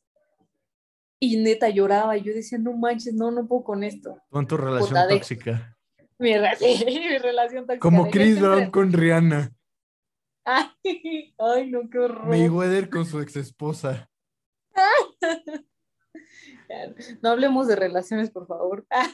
[1.20, 4.22] Y neta lloraba, y yo decía, no manches, no, no puedo con esto.
[4.30, 5.78] Con tu relación Puta de- tóxica.
[6.20, 7.82] Mi, re- mi relación tóxica.
[7.82, 9.52] Como Chris Brown con Rihanna.
[10.46, 10.70] Ay,
[11.40, 12.28] ay, no, qué horror.
[12.28, 14.10] Mayweather con su ex esposa.
[17.22, 18.86] No hablemos de relaciones, por favor.
[18.90, 19.08] Ah,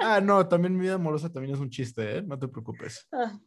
[0.00, 2.22] Ah, no, también mi vida amorosa también es un chiste, ¿eh?
[2.22, 3.06] No te preocupes.
[3.12, 3.38] ah.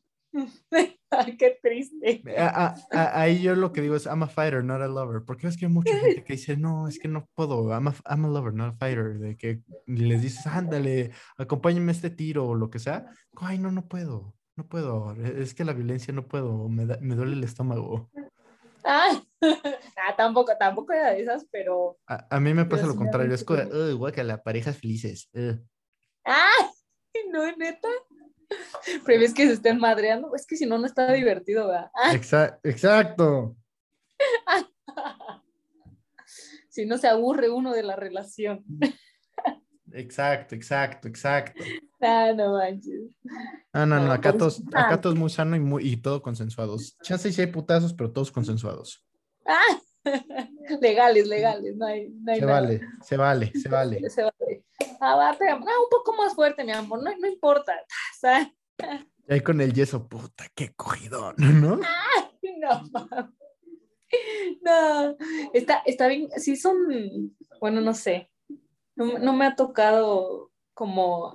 [1.40, 2.22] Qué triste.
[2.38, 5.24] A- a- ahí yo lo que digo es, I'm a fighter, not a lover.
[5.26, 7.96] Porque es que hay mucha gente que dice, no, es que no puedo, I'm a,
[8.10, 9.18] I'm a lover, not a fighter.
[9.18, 13.10] De que les dices, ándale, acompáñame a este tiro o lo que sea.
[13.38, 15.14] Ay, no, no puedo, no puedo.
[15.24, 18.10] Es que la violencia no puedo, me, da- me duele el estómago.
[18.84, 21.98] Ah, ah, tampoco, tampoco era de esas, pero.
[22.08, 25.30] A, mí me pasa lo contrario, es como, uy, guácala, parejas felices.
[25.34, 25.60] ugh".
[26.26, 26.52] ¡Ah!
[27.32, 27.88] No, neta.
[29.08, 30.34] Es que se estén madreando.
[30.36, 31.92] Es que si no, no está divertido, ¿verdad?
[31.94, 33.56] Ah, Exa- exacto.
[36.70, 38.64] si no se aburre uno de la relación.
[39.94, 41.64] Exacto, exacto, exacto.
[42.02, 43.10] Ah, no manches.
[43.74, 45.02] Ah, no, no, acá pues, todos, acá ah.
[45.02, 46.98] todo es muy sano y, muy, y todo consensuados.
[47.02, 49.04] Chance sí hay putazos, pero todos consensuados.
[49.46, 49.80] Ah,
[50.82, 52.62] legales, legales, no hay, no hay Se nada.
[52.62, 54.10] vale, se vale, se vale.
[54.10, 54.37] Se vale.
[55.00, 55.66] Pégame.
[55.68, 57.74] Ah, un poco más fuerte, mi amor, no, no importa.
[58.16, 58.52] O sea,
[59.28, 61.78] Y ahí con el yeso, puta, qué cogidón, ¿no?
[61.78, 62.84] no,
[64.62, 65.18] no,
[65.54, 68.32] está, está bien, sí son, bueno, no sé,
[68.96, 71.34] no, no me ha tocado como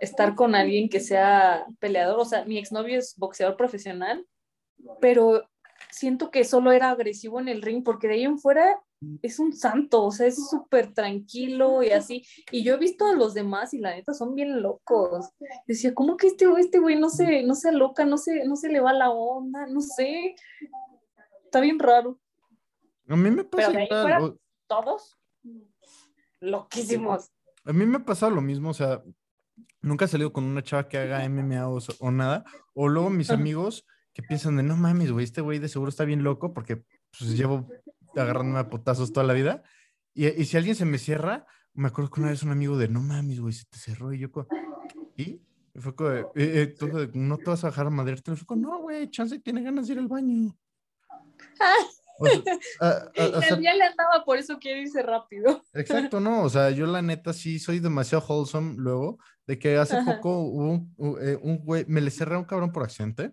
[0.00, 4.26] estar con alguien que sea peleador, o sea, mi exnovio es boxeador profesional,
[5.00, 5.48] pero
[5.90, 8.80] siento que solo era agresivo en el ring, porque de ahí en fuera
[9.22, 13.14] es un santo, o sea, es súper tranquilo y así, y yo he visto a
[13.14, 15.30] los demás y la neta son bien locos,
[15.66, 18.56] decía, ¿cómo que este güey, este güey no se, no se aloca, no se, no
[18.56, 20.34] se le va la onda, no sé,
[21.44, 22.18] está bien raro.
[23.08, 24.32] A mí me pasa Pero de ahí
[24.66, 25.18] Todos
[26.40, 27.30] loquísimos.
[27.64, 29.02] A mí me ha pasado lo mismo, o sea,
[29.80, 32.44] nunca he salido con una chava que haga MMA o, o nada.
[32.74, 36.04] O luego mis amigos que piensan de, no mames, güey, este güey de seguro está
[36.04, 36.82] bien loco porque
[37.18, 37.68] pues llevo
[38.16, 39.62] agarrándome a potazos toda la vida.
[40.14, 42.88] Y, y si alguien se me cierra, me acuerdo que una vez un amigo de,
[42.88, 44.12] no mames, güey, se te cerró.
[44.12, 44.28] Y yo,
[45.16, 45.40] ¿y?
[45.74, 46.26] Y fue como, de, "Eh,
[46.62, 48.32] eh, tú no te vas a dejar a madrearte.
[48.32, 50.56] Y fue como, no, güey, chance tiene ganas de ir al baño.
[52.18, 52.42] O sea,
[52.80, 55.62] a- a- o sea, ya le andaba, por eso quiere irse rápido.
[55.72, 59.96] Exacto, no, o sea, yo la neta sí soy demasiado wholesome luego, de que hace
[59.96, 60.16] Ajá.
[60.16, 63.32] poco hubo un, u- eh, un güey, me le cerré a un cabrón por accidente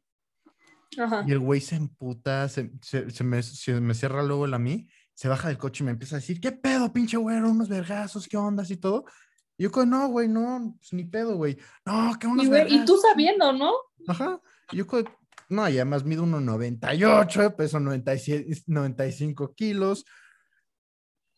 [0.99, 1.23] Ajá.
[1.27, 4.59] y el güey se emputa, se, se, se me, se me cierra luego él a
[4.59, 7.49] mí, se baja del coche y me empieza a decir, ¿qué pedo, pinche güero?
[7.49, 9.05] Unos vergazos, ¿qué ondas y todo?
[9.57, 11.57] Y yo no, güey, no, pues ni pedo, güey.
[11.85, 13.01] No, que unos Y, güey, y tú vergazos".
[13.01, 13.71] sabiendo, ¿no?
[14.07, 14.39] Ajá.
[14.71, 14.85] Y yo
[15.49, 20.05] no, y además mido 1,98, peso 97, 95 kilos.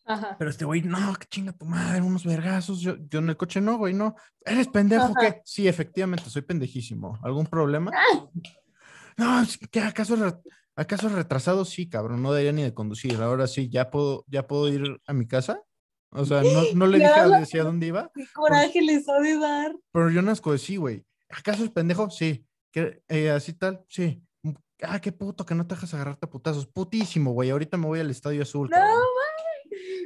[0.04, 0.36] Ajá.
[0.38, 2.80] Pero este güey, no, que chinga tu madre, unos vergazos.
[2.80, 4.16] Yo, yo en el coche no, güey, no.
[4.44, 5.14] ¿Eres pendejo Ajá.
[5.20, 5.42] qué?
[5.44, 7.18] Sí, efectivamente, soy pendejísimo.
[7.22, 7.92] ¿Algún problema?
[7.94, 8.26] Ah.
[9.20, 10.16] No, que ¿acaso,
[10.74, 11.66] ¿acaso retrasado?
[11.66, 13.16] Sí, cabrón, no debería ni de conducir.
[13.20, 15.62] Ahora sí, ¿ya puedo, ya puedo ir a mi casa?
[16.10, 19.38] O sea, no, no le dije a decía dónde iba, Qué coraje les ha de
[19.38, 19.76] dar.
[19.92, 21.04] pero yo nazco de sí, güey.
[21.28, 22.08] ¿Acaso es pendejo?
[22.08, 22.46] Sí.
[22.72, 23.84] ¿Que, eh, así tal?
[23.88, 24.22] Sí.
[24.82, 26.66] Ah, qué puto, que no te dejas agarrarte a putazos.
[26.66, 27.50] Putísimo, güey.
[27.50, 28.70] Ahorita me voy al Estadio Azul.
[28.70, 28.78] No,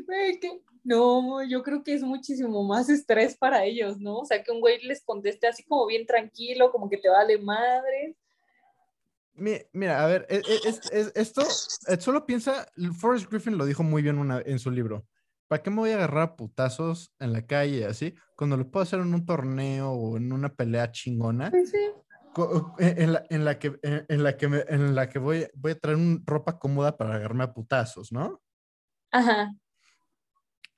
[0.07, 0.40] güey,
[0.83, 4.18] No, yo creo que es muchísimo más estrés para ellos, ¿no?
[4.18, 7.38] O sea, que un güey les conteste así como bien tranquilo, como que te vale
[7.38, 8.16] madre.
[9.37, 11.42] Mi- Mira, a ver, e- e- es- es- esto
[11.88, 12.66] eh, solo piensa,
[12.99, 15.07] Forrest Griffin lo dijo muy bien una, en su libro.
[15.49, 18.14] ¿Para qué me voy a agarrar a putazos en la calle así?
[18.37, 21.79] Cuando lo puedo hacer en un torneo o en una pelea chingona, sí.
[22.33, 25.47] co- en la, en la que, en en la que, me- en la que voy,
[25.55, 28.40] voy a traer un ropa cómoda para agarrarme a putazos, ¿no?
[29.11, 29.53] Ajá.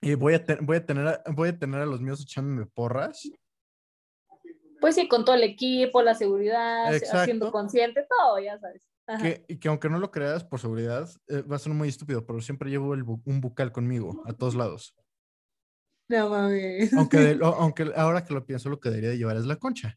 [0.00, 3.28] Y voy a, voy a, tener, voy a tener a los míos echándome porras.
[4.80, 7.18] Pues sí, con todo el equipo, la seguridad, Exacto.
[7.18, 8.86] haciendo consciente, todo, ya sabes.
[9.06, 9.22] Ajá.
[9.22, 12.26] Que, y que aunque no lo creas por seguridad, eh, va a ser muy estúpido,
[12.26, 14.94] pero siempre llevo el bu- un bucal conmigo a todos lados.
[16.08, 16.92] No mames.
[16.94, 19.56] Aunque, de- o- aunque ahora que lo pienso, lo que debería de llevar es la
[19.56, 19.96] concha.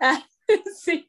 [0.00, 0.24] Ah,
[0.76, 1.08] sí.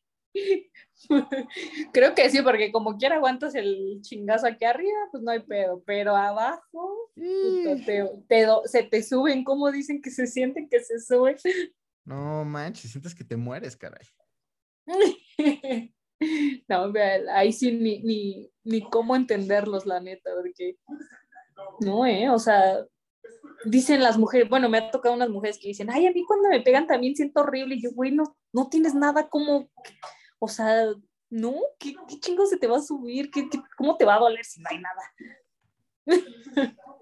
[1.92, 5.84] Creo que sí, porque como quiera aguantas el chingazo aquí arriba, pues no hay pedo,
[5.86, 11.36] pero abajo puta, te, se te suben, como dicen que se sienten que se suben?
[12.06, 14.08] No manches, sientes que te mueres, caray.
[16.70, 20.78] No, vea, ahí sí ni, ni, ni cómo entenderlos, la neta, porque
[21.82, 22.78] no, eh, o sea,
[23.66, 26.48] dicen las mujeres, bueno, me ha tocado unas mujeres que dicen, ay, a mí cuando
[26.50, 28.38] me pegan también siento horrible, y yo, güey, no,
[28.70, 29.70] tienes nada como,
[30.40, 30.86] o sea,
[31.30, 33.30] no, ¿qué, chingo se te va a subir?
[33.32, 35.02] ¿Qué, qué- cómo te va a doler si no hay nada?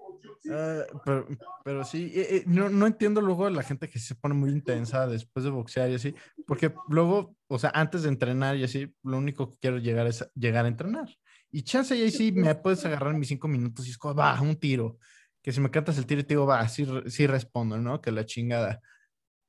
[0.50, 1.26] Ah, pero,
[1.64, 4.50] pero sí, eh, eh, no, no entiendo luego a la gente que se pone muy
[4.50, 6.14] intensa después de boxear y así,
[6.46, 10.28] porque luego, o sea, antes de entrenar y así, lo único que quiero llegar es
[10.34, 11.08] llegar a entrenar.
[11.50, 14.40] Y chance y ahí sí me puedes agarrar mis cinco minutos y es como, va,
[14.40, 14.98] un tiro.
[15.42, 18.00] Que si me cantas el tiro y te digo, va, sí, sí respondo, ¿no?
[18.00, 18.80] Que la chingada.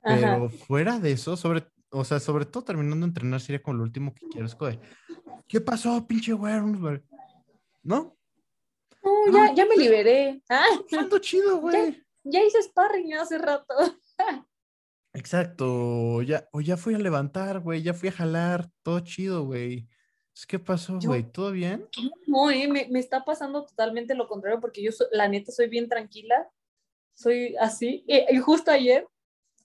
[0.02, 0.16] Ajá.
[0.20, 3.84] Pero fuera de eso, sobre, o sea, sobre todo terminando de entrenar sería como lo
[3.84, 4.46] último que quiero.
[4.46, 4.72] Es como
[5.48, 7.02] ¿qué pasó, pinche güero?
[7.82, 8.16] ¿No?
[9.04, 10.42] No, ya, ya me liberé.
[10.48, 10.64] Ah,
[10.98, 12.02] Ando chido, güey.
[12.24, 13.74] ya hice sparring hace rato.
[15.12, 19.86] Exacto, ya, o ya fui a levantar, güey, ya fui a jalar, todo chido, güey.
[20.34, 21.22] Es, ¿Qué pasó, güey?
[21.30, 21.88] ¿Todo bien?
[22.26, 25.68] No, eh, me, me está pasando totalmente lo contrario porque yo, so- la neta, soy
[25.68, 26.50] bien tranquila.
[27.14, 28.04] Soy así.
[28.08, 29.06] Y, y justo ayer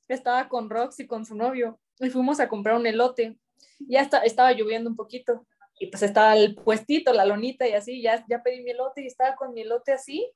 [0.07, 3.39] estaba con Rox y con su novio y fuimos a comprar un elote.
[3.79, 5.47] Ya está, estaba lloviendo un poquito
[5.79, 8.01] y pues estaba el puestito, la lonita y así.
[8.01, 10.29] Ya, ya pedí mi elote y estaba con mi elote así.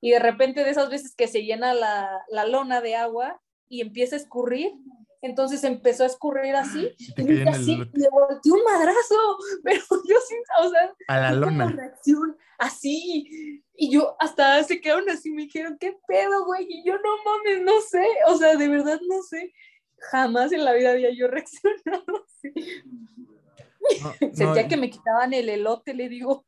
[0.00, 3.82] Y de repente de esas veces que se llena la, la lona de agua y
[3.82, 4.72] empieza a escurrir.
[5.22, 9.16] Entonces empezó a escurrir así Y te y el así, le volteé un madrazo,
[9.62, 11.68] pero yo sin, o sea, A la lona.
[11.70, 13.62] reacción así.
[13.74, 16.66] Y yo hasta se quedaron así, me dijeron, ¿qué pedo, güey?
[16.68, 19.52] Y yo no mames, no sé, o sea, de verdad no sé.
[20.10, 22.52] Jamás en la vida había yo reaccionado así.
[24.20, 26.46] No, Sentía no, que me quitaban el elote, le digo.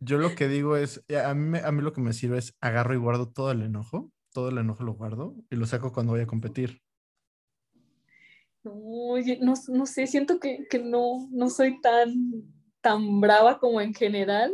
[0.00, 2.56] Yo lo que digo es, eh, a mí, a mí lo que me sirve es
[2.60, 6.12] agarro y guardo todo el enojo, todo el enojo lo guardo y lo saco cuando
[6.12, 6.82] voy a competir.
[8.64, 12.14] No, no sé, siento que, que no, no soy tan,
[12.80, 14.52] tan brava como en general,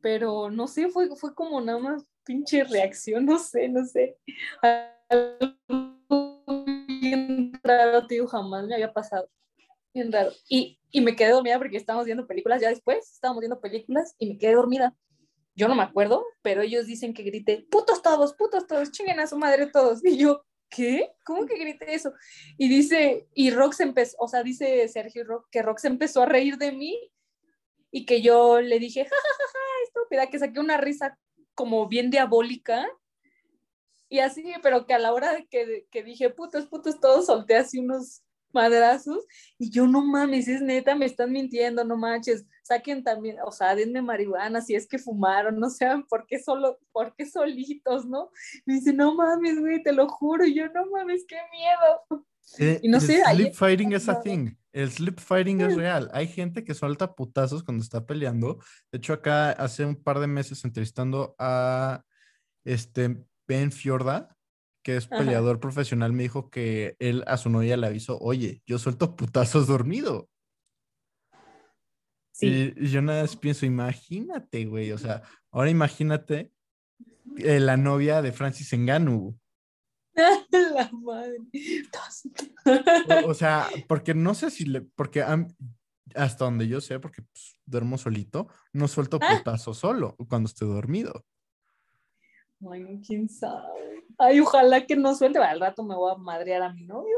[0.00, 4.16] pero no sé, fue, fue como nada más pinche reacción, no sé, no sé.
[4.62, 5.54] Algo
[6.86, 9.28] bien raro, tío, jamás me había pasado.
[9.94, 10.32] Bien raro.
[10.48, 14.28] Y, y me quedé dormida porque estábamos viendo películas ya después, estábamos viendo películas y
[14.28, 14.92] me quedé dormida.
[15.54, 19.28] Yo no me acuerdo, pero ellos dicen que grité, putos todos, putos todos, chinguen a
[19.28, 20.04] su madre todos.
[20.04, 21.12] Y yo, ¿qué?
[21.24, 22.12] ¿Cómo que grité eso?
[22.58, 26.58] Y dice, y Rox empezó, o sea, dice Sergio Rock, que Rox empezó a reír
[26.58, 26.98] de mí
[27.92, 31.16] y que yo le dije, ja, ja, ja, ja, estúpida, que saqué una risa
[31.54, 32.84] como bien diabólica.
[34.08, 37.54] Y así, pero que a la hora de que, que dije, putos, putos, todos solté
[37.54, 38.24] así unos
[38.54, 39.24] madrazos.
[39.58, 42.46] Y yo, no mames, es neta, me están mintiendo, no manches.
[42.62, 46.78] Saquen también, o sea, denme marihuana si es que fumaron, no sean, ¿por qué solo,
[46.92, 48.30] por qué solitos, no?
[48.64, 50.46] Me dice, no mames, güey, te lo juro.
[50.46, 52.24] Y yo, no mames, qué miedo.
[52.58, 54.54] Eh, Y no el sé, sleep fighting es a thing.
[54.72, 56.10] El sleep fighting es real.
[56.12, 58.58] Hay gente que suelta putazos cuando está peleando.
[58.90, 62.02] De hecho, acá hace un par de meses entrevistando a
[62.64, 64.33] este Ben Fiorda,
[64.84, 65.18] que es Ajá.
[65.18, 69.66] peleador profesional, me dijo que él a su novia le avisó, oye, yo suelto putazos
[69.66, 70.28] dormido.
[72.32, 72.72] Sí.
[72.76, 76.52] Y, y yo nada más pienso, imagínate, güey, o sea, ahora imagínate
[77.38, 79.36] eh, la novia de Francis Ngannou.
[80.52, 81.38] La madre.
[83.26, 85.24] O, o sea, porque no sé si le, porque
[86.14, 89.36] hasta donde yo sé, porque pues, duermo solito, no suelto Ah.
[89.38, 91.24] putazo solo cuando estoy dormido.
[92.70, 94.03] Ay, no, quién sabe.
[94.18, 95.38] Ay, ojalá que no suelte.
[95.38, 97.16] Al rato me voy a madrear a mi novio.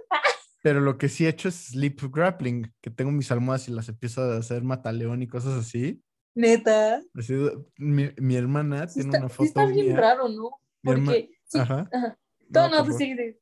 [0.62, 3.88] Pero lo que sí he hecho es sleep grappling, que tengo mis almohadas y las
[3.88, 6.02] empiezo a hacer mataleón y cosas así.
[6.34, 7.02] Neta.
[7.14, 7.34] Así,
[7.78, 9.96] mi, mi hermana Sí tiene está, una sí foto está bien mía.
[9.96, 10.50] raro, ¿no?
[10.82, 11.30] Herma- Porque.
[11.44, 11.88] sí, Ajá.
[11.92, 12.18] ajá.
[12.48, 13.38] No, No, no, pues sí, sí.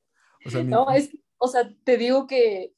[0.47, 2.75] O sea, mi- No, es, o sea, te digo que,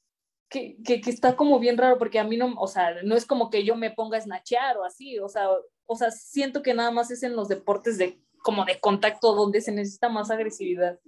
[0.49, 3.27] que, que, que está como bien raro porque a mí no, o sea, no es
[3.27, 5.49] como que yo me ponga a snatchear o así, o sea,
[5.87, 9.61] o sea, siento que nada más es en los deportes de como de contacto donde
[9.61, 11.01] se necesita más agresividad.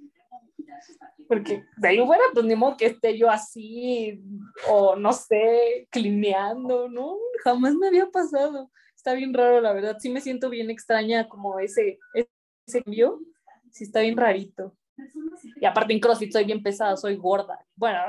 [1.28, 4.20] Porque de ahí fuera, pues ni modo que esté yo así
[4.68, 7.16] o no sé, clineando, ¿no?
[7.45, 8.72] Jamás me había pasado.
[8.97, 9.99] Está bien raro, la verdad.
[10.01, 13.20] Sí me siento bien extraña como ese, ese cambio.
[13.70, 14.74] Sí está bien rarito.
[15.61, 17.64] Y aparte en CrossFit soy bien pesada, soy gorda.
[17.76, 18.01] Bueno,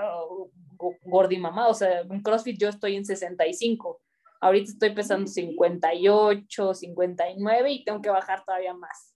[0.75, 4.01] go- gorda y mamá, o sea, en CrossFit yo estoy en 65.
[4.41, 9.13] Ahorita estoy pesando 58, 59 y tengo que bajar todavía más.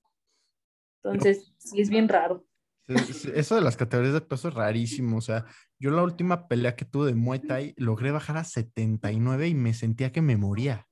[1.04, 2.46] Entonces, sí es bien raro.
[2.88, 5.18] Eso de las categorías de peso es rarísimo.
[5.18, 5.46] O sea,
[5.80, 9.74] yo la última pelea que tuve de Muay Thai logré bajar a 79 y me
[9.74, 10.88] sentía que me moría.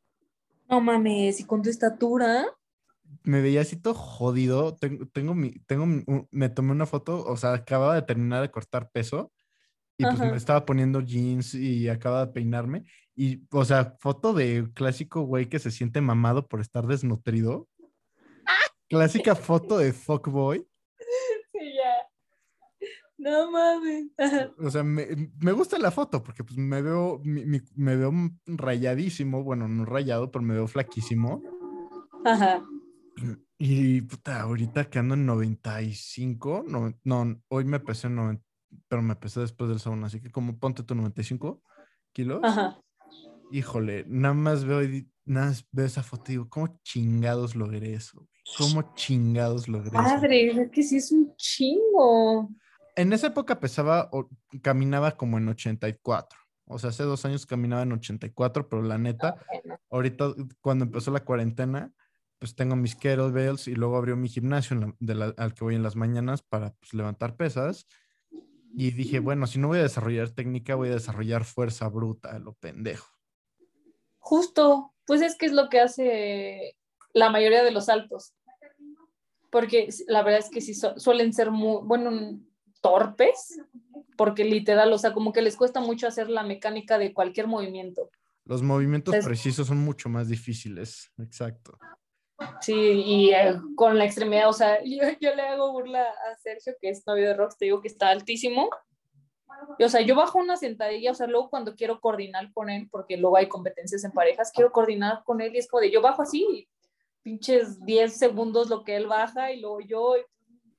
[0.70, 2.46] No mames, y con tu estatura,
[3.24, 4.78] Me veía así todo jodido.
[4.78, 8.42] Tengo, tengo mi, tengo mi- un- me tomé una foto, o sea, acababa de terminar
[8.42, 9.34] de cortar peso
[9.98, 10.32] y pues Ajá.
[10.32, 12.86] me estaba poniendo jeans y acababa de peinarme.
[13.14, 17.68] Y, o sea, foto de clásico güey que se siente mamado por estar desnutrido.
[18.92, 20.68] Clásica foto de fuckboy.
[21.52, 22.88] sí, ya.
[23.18, 24.08] No mames.
[24.58, 28.12] O sea, me, me gusta la foto porque pues me veo, me veo
[28.48, 31.42] rayadísimo, bueno, no rayado, pero me veo flaquísimo.
[32.26, 32.64] Ajá.
[33.58, 38.44] Y puta, ahorita que ando en 95, no, no, hoy me pesé en 90,
[38.88, 41.62] pero me pesé después del sauna, así que como ponte tu 95
[42.12, 42.42] kilos.
[42.44, 42.82] Ajá.
[43.52, 44.82] Híjole, nada más veo,
[45.26, 48.28] nada más veo esa foto y digo, ¿cómo chingados logré eso?
[48.58, 50.04] ¿Cómo chingados logré eso?
[50.04, 52.50] Padre, es que sí es un chingo.
[52.96, 54.30] En esa época pesaba, o
[54.62, 56.40] caminaba como en 84.
[56.66, 59.36] O sea, hace dos años caminaba en 84, pero la neta,
[59.90, 61.94] ahorita cuando empezó la cuarentena,
[62.40, 65.76] pues tengo mis kettlebells y luego abrió mi gimnasio la- de la- al que voy
[65.76, 67.86] en las mañanas para pues, levantar pesas.
[68.74, 72.54] Y dije, bueno, si no voy a desarrollar técnica, voy a desarrollar fuerza bruta, lo
[72.54, 73.08] pendejo.
[74.22, 76.78] Justo, pues es que es lo que hace
[77.14, 78.34] la mayoría de los saltos.
[79.50, 82.40] Porque la verdad es que sí su- suelen ser muy, bueno,
[82.80, 83.60] torpes,
[84.16, 88.10] porque literal, o sea, como que les cuesta mucho hacer la mecánica de cualquier movimiento.
[88.46, 91.12] Los movimientos precisos son mucho más difíciles.
[91.20, 91.78] Exacto.
[92.62, 96.74] Sí, y eh, con la extremidad, o sea, yo, yo le hago burla a Sergio,
[96.80, 98.70] que es novio de Rox, te digo que está altísimo.
[99.80, 103.18] O sea, yo bajo una sentadilla, o sea, luego cuando quiero coordinar con él, porque
[103.18, 106.22] luego hay competencias en parejas, quiero coordinar con él y es como de yo bajo
[106.22, 106.68] así,
[107.24, 110.16] pinches 10 segundos lo que él baja y luego yo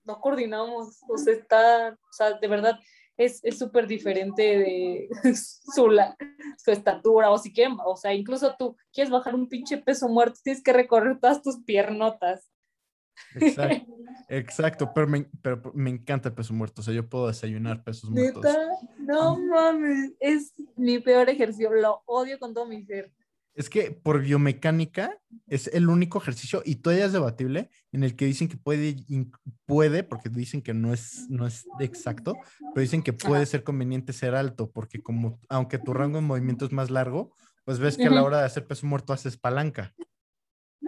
[0.04, 2.78] no coordinamos, o sea, está, o sea, de verdad
[3.16, 5.08] es es súper diferente de
[5.74, 6.16] su, la-
[6.58, 10.40] su estatura, o si quieren, o sea, incluso tú quieres bajar un pinche peso muerto,
[10.42, 12.51] tienes que recorrer todas tus piernotas.
[13.34, 13.92] Exacto.
[14.28, 16.80] Exacto, pero me, pero me encanta el peso muerto.
[16.80, 18.44] O sea, yo puedo desayunar pesos muertos.
[18.44, 18.58] Neta,
[18.98, 23.12] no mames, es mi peor ejercicio, lo odio con todo mi ser.
[23.54, 28.24] Es que por biomecánica es el único ejercicio, y todavía es debatible, en el que
[28.24, 28.96] dicen que puede,
[29.66, 33.46] puede porque dicen que no es, no es exacto, pero dicen que puede Ajá.
[33.50, 37.34] ser conveniente ser alto, porque como, aunque tu rango de movimiento es más largo,
[37.64, 39.94] pues ves que a la hora de hacer peso muerto haces palanca.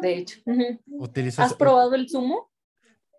[0.05, 0.40] De hecho.
[0.86, 2.50] Utilizas, ¿Has probado el sumo?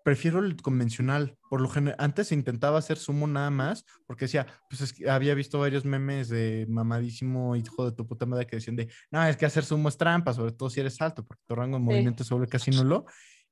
[0.04, 1.36] prefiero el convencional.
[1.50, 5.34] Por lo general, antes intentaba hacer sumo nada más, porque decía, pues es que había
[5.34, 9.36] visto varios memes de mamadísimo hijo de tu puta madre que decían de, no, es
[9.36, 11.86] que hacer sumo es trampa, sobre todo si eres alto, porque tu rango de Sí.
[11.86, 13.04] movimiento se vuelve casi nulo.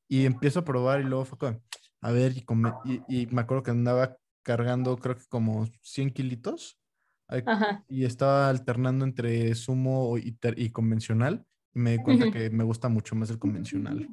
[0.08, 1.60] Y empiezo a probar y luego fue como,
[2.02, 6.10] a ver, y, come- y, y me acuerdo que andaba cargando creo que como 100
[6.12, 6.78] kilitos
[7.26, 7.84] Ajá.
[7.88, 11.44] y estaba alternando entre sumo y, y convencional.
[11.74, 14.08] Me di cuenta que me gusta mucho más el convencional.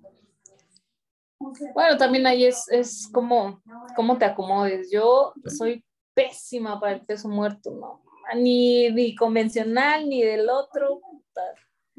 [1.73, 3.61] Bueno, también ahí es, es como,
[3.95, 4.91] cómo te acomodes.
[4.91, 5.83] Yo soy
[6.13, 8.03] pésima para el peso muerto, no.
[8.35, 11.01] Ni, ni convencional, ni del otro.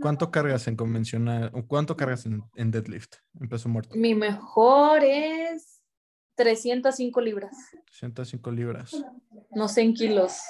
[0.01, 3.95] ¿Cuánto cargas en convencional o cuánto cargas en, en deadlift, en peso muerto?
[3.95, 5.83] Mi mejor es
[6.37, 7.55] 305 libras,
[7.91, 9.05] 105 libras.
[9.51, 10.41] no sé en kilos.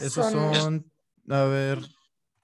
[0.00, 0.90] Esos son,
[1.28, 1.80] a ver,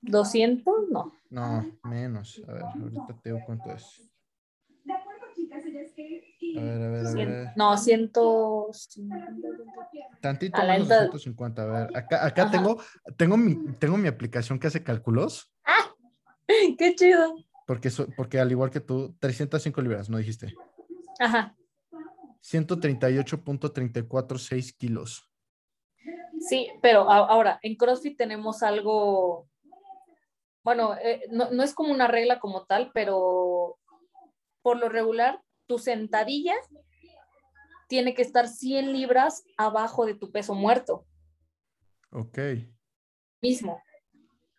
[0.02, 1.17] 200, no.
[1.30, 2.42] No, menos.
[2.48, 4.10] A ver, ahorita te digo cuánto es.
[4.84, 6.24] De acuerdo, chicas, ella es que
[6.56, 7.48] A ver, a ver, a ver.
[7.56, 8.70] no, ciento...
[10.20, 11.62] Tantito A la menos de neta- 150.
[11.62, 12.50] A ver, acá, acá Ajá.
[12.50, 12.82] tengo,
[13.16, 15.52] tengo, mi, tengo mi aplicación que hace cálculos,
[16.78, 17.36] Qué chido.
[17.66, 20.54] porque, so- porque al igual que tú, 305 libras, ¿no dijiste?
[21.20, 21.54] Ajá.
[22.40, 25.30] 138.346 kilos.
[26.40, 29.47] Sí, pero ahora, en CrossFit tenemos algo,
[30.68, 33.78] bueno, eh, no, no es como una regla como tal, pero
[34.60, 36.54] por lo regular, tu sentadilla
[37.88, 41.06] tiene que estar 100 libras abajo de tu peso muerto
[42.10, 42.38] Ok.
[43.40, 43.82] mismo.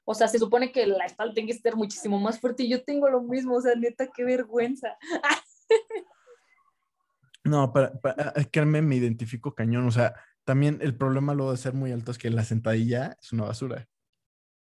[0.04, 2.84] O sea, se supone que la espalda tiene que estar muchísimo más fuerte y yo
[2.84, 4.98] tengo lo mismo, o sea, neta, qué vergüenza.
[7.44, 9.86] No, para, para créeme, me identifico cañón.
[9.86, 13.32] O sea, también el problema luego de ser muy alto es que la sentadilla es
[13.32, 13.88] una basura.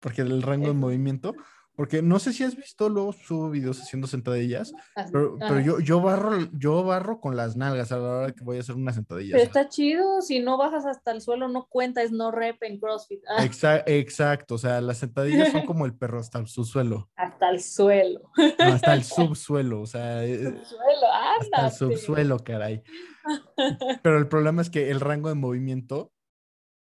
[0.02, 1.34] Porque el rango de movimiento,
[1.74, 4.74] porque no sé si has visto, luego subo videos haciendo sentadillas,
[5.10, 8.58] pero, pero yo, yo barro, yo barro con las nalgas a la hora que voy
[8.58, 9.32] a hacer una sentadilla.
[9.32, 12.78] Pero está chido, si no bajas hasta el suelo, no cuenta, es no rep en
[12.78, 13.22] CrossFit.
[13.26, 17.48] Ah, exa- exacto, o sea, las sentadillas son como el perro hasta el subsuelo, hasta
[17.48, 18.20] el suelo.
[18.36, 21.06] no, hasta el subsuelo, o sea, eh, Suelo,
[21.38, 21.76] hasta el ándate.
[21.76, 22.82] subsuelo, caray.
[24.02, 26.12] Pero el problema es que el rango de movimiento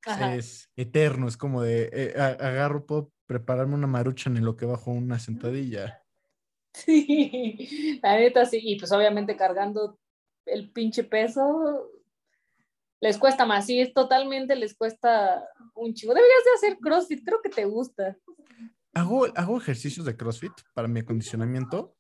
[0.06, 0.34] Ajá.
[0.36, 4.92] es eterno, es como de eh, agarro, puedo prepararme una marucha en lo que bajo
[4.92, 6.02] una sentadilla.
[6.72, 9.98] Sí, la neta sí, y pues obviamente cargando
[10.46, 11.90] el pinche peso
[13.00, 15.44] les cuesta más, sí, es totalmente les cuesta
[15.74, 16.14] un chivo.
[16.14, 18.16] Deberías de hacer CrossFit, creo que te gusta.
[18.94, 21.94] Hago, hago ejercicios de CrossFit para mi acondicionamiento,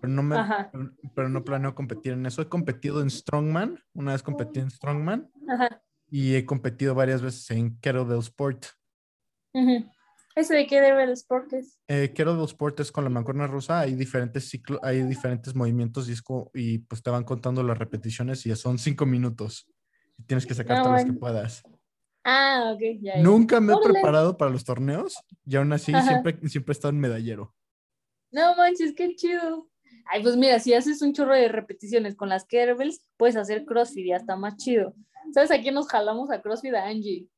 [0.00, 0.36] pero no, me,
[0.72, 2.40] pero, pero no planeo competir en eso.
[2.40, 5.82] He competido en Strongman, una vez competí en Strongman Ajá.
[6.10, 8.66] Y he competido varias veces en Kettlebell Sport.
[9.54, 9.90] ujú.
[10.36, 11.78] ¿Ese de qué debe el sport es?
[11.88, 16.12] Eh, Kettlebell Sport es con la mancuerna rusa, hay diferentes ciclos, hay diferentes movimientos y,
[16.12, 19.66] es co- y pues te van contando las repeticiones y son cinco minutos.
[20.16, 21.20] Y tienes que sacar Ah, todas las que bueno.
[21.20, 21.62] puedas.
[22.24, 23.16] Ah, ok, ya.
[23.16, 23.22] ya.
[23.22, 23.92] Nunca me he Órale.
[23.92, 26.06] preparado para los torneos y aún así Ajá.
[26.06, 27.54] siempre, siempre he estado en medallero.
[28.30, 29.68] No manches, qué chido.
[30.06, 34.06] Ay, pues mira, si haces un chorro de repeticiones con las kettlebells, puedes hacer CrossFit
[34.06, 34.94] y hasta más chido.
[35.32, 36.74] ¿Sabes a quién nos jalamos a CrossFit?
[36.74, 37.28] A Angie.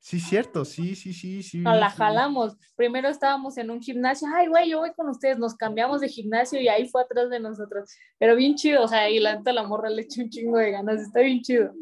[0.00, 1.58] Sí, cierto, sí, sí, sí, sí.
[1.58, 1.96] Nos la sí.
[1.96, 2.56] jalamos.
[2.74, 4.26] Primero estábamos en un gimnasio.
[4.34, 5.38] Ay, güey, yo voy con ustedes.
[5.38, 7.88] Nos cambiamos de gimnasio y ahí fue atrás de nosotros.
[8.18, 8.82] Pero bien chido.
[8.82, 11.00] O sea, y la neta la morra le echa un chingo de ganas.
[11.00, 11.72] Está bien chido.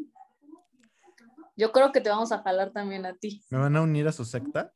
[1.57, 3.41] Yo creo que te vamos a jalar también a ti.
[3.49, 4.71] ¿Me van a unir a su secta?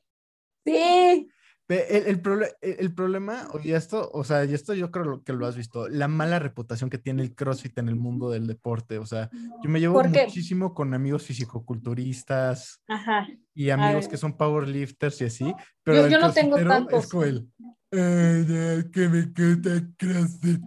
[0.66, 1.30] Sí.
[1.68, 5.47] El, el, proble- el- problema, y esto, o sea, y esto yo creo que lo
[5.47, 8.99] has visto, la mala reputación que tiene el CrossFit en el mundo del deporte.
[8.99, 9.32] O sea,
[9.63, 13.28] yo me llevo muchísimo con amigos fisicoculturistas Ajá.
[13.53, 15.53] y amigos que son powerlifters y así,
[15.84, 17.03] pero Yo- el yo no tengo tantos.
[17.05, 17.47] Es como el,
[17.91, 20.61] "Ay, que me quita CrossFit.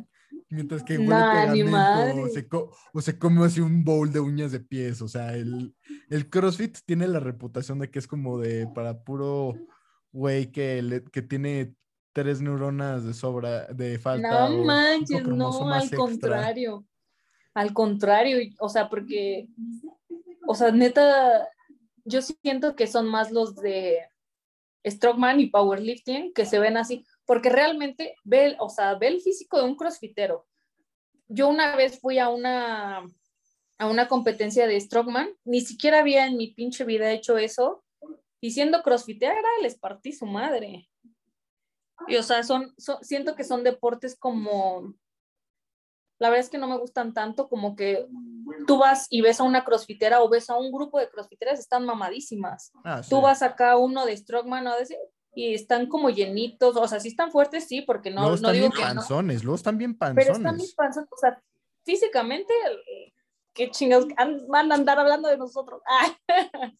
[0.51, 2.49] Mientras que huele Nah, pegamento, o se,
[2.95, 5.03] o se come así un bowl de uñas de pies.
[5.03, 5.75] O sea, el,
[6.09, 9.55] el CrossFit tiene la reputación de que es como de para puro
[10.13, 11.75] güey que, le- que tiene
[12.13, 14.49] tres neuronas de sobra, de falta.
[14.49, 15.99] No manches, no, al extra.
[15.99, 16.85] contrario.
[17.55, 19.49] Al contrario, o sea, porque,
[20.47, 21.49] o sea, neta,
[22.05, 23.99] yo siento que son más los de
[24.87, 29.21] Strongman y Powerlifting que se ven así, porque realmente ve, el- o sea, ve el
[29.21, 30.47] físico de un crossfitero.
[31.29, 32.99] Yo una vez fui a una,
[33.79, 37.85] a una competencia de Strongman, ni siquiera había en mi pinche vida hecho eso,
[38.41, 40.89] y siendo crossfitera les partí su madre.
[42.07, 44.95] Y o sea, son, son- siento que son deportes como,
[46.21, 48.07] la verdad es que no me gustan tanto como que
[48.67, 51.85] tú vas y ves a una crossfitera o ves a un grupo de crossfiteras, están
[51.85, 52.73] mamadísimas.
[52.85, 53.11] Ah, sí.
[53.11, 54.99] Tú vas acá uno de Strongman o de ese,
[55.35, 58.53] y están como llenitos, o sea, sí están fuertes, sí, porque no, luego no están
[58.55, 60.37] digo bien que no, panzones, luego están bien pero panzones.
[60.39, 61.43] están bien panzones, o sea,
[61.85, 62.53] físicamente,
[62.87, 63.13] eh,
[63.53, 65.83] qué chingados, an- van a andar hablando de nosotros.
[65.91, 66.73] Ah.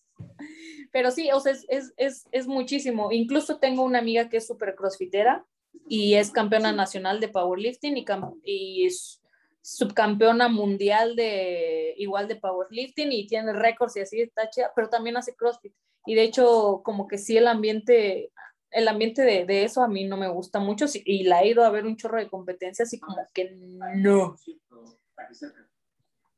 [0.93, 3.13] Pero sí, o sea, es, es, es, muchísimo.
[3.13, 5.45] Incluso tengo una amiga que es súper crossfitera
[5.87, 8.05] y es campeona nacional de powerlifting y,
[8.45, 9.23] y es
[9.63, 15.17] subcampeona mundial de igual de powerlifting y tiene récords y así está chida, pero también
[15.17, 15.75] hace crossfit.
[16.07, 18.33] Y de hecho, como que sí el ambiente,
[18.71, 21.65] el ambiente de, de eso a mí no me gusta mucho y la he ido
[21.65, 24.37] a ver un chorro de competencias y como que no.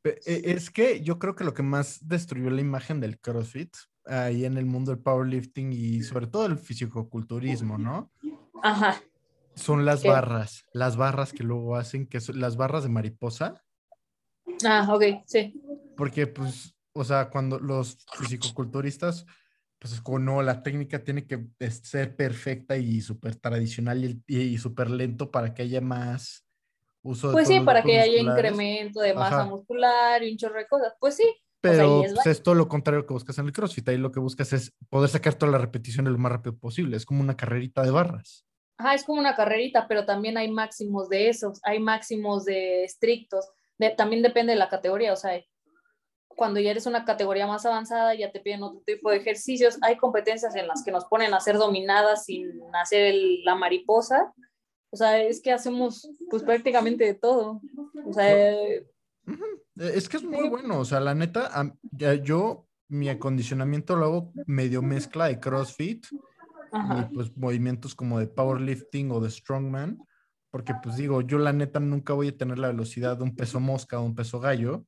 [0.05, 3.77] E- Es que yo creo que lo que más destruyó la imagen del CrossFit
[4.07, 8.11] ahí en el mundo del powerlifting y sobre todo el fisicoculturismo, ¿no?
[8.63, 9.01] Ajá.
[9.55, 10.09] Son las ¿Qué?
[10.09, 13.63] barras, las barras que luego hacen, que son las barras de mariposa,
[14.65, 15.59] Ah, ok, sí.
[15.97, 19.25] porque pues, o sea, cuando los fisicoculturistas,
[19.79, 24.23] pues es como, no, la técnica tiene que es- ser perfecta y súper tradicional y,
[24.27, 26.47] y, súper lento para que haya más,
[27.03, 29.45] uso de Pues sí, para que haya incremento de masa Ajá.
[29.47, 30.93] muscular y un chorro de cosas.
[31.01, 31.35] Pues sí.
[31.61, 33.89] Pero ahí es pues, es todo lo contrario que buscas en el CrossFit.
[33.89, 36.97] Ahí lo que buscas es poder sacar todas las repeticiones lo más rápido posible.
[36.97, 38.47] Es como una carrerita de barras.
[38.79, 43.47] Ajá, es como una carrerita, pero también hay máximos de esos, hay máximos de estrictos.
[43.79, 45.39] De- también depende de la categoría, o sea,
[46.29, 49.77] cuando ya eres una categoría más avanzada, ya te piden otro tipo de ejercicios.
[49.83, 54.33] Hay competencias en las que nos ponen a hacer dominadas sin hacer el- la mariposa.
[54.91, 57.61] O sea, es que hacemos pues prácticamente de todo.
[58.07, 58.55] O sea,
[59.27, 59.45] Ujú.
[59.45, 60.79] Eh, Es que es muy bueno.
[60.81, 61.51] O sea, la neta,
[62.23, 66.07] yo mi acondicionamiento lo hago medio mezcla de CrossFit
[66.73, 67.09] ajá.
[67.11, 69.99] y pues movimientos como de powerlifting o de strongman.
[70.51, 73.61] Porque pues digo, yo la neta nunca voy a tener la velocidad de un peso
[73.61, 74.85] mosca o un peso gallo.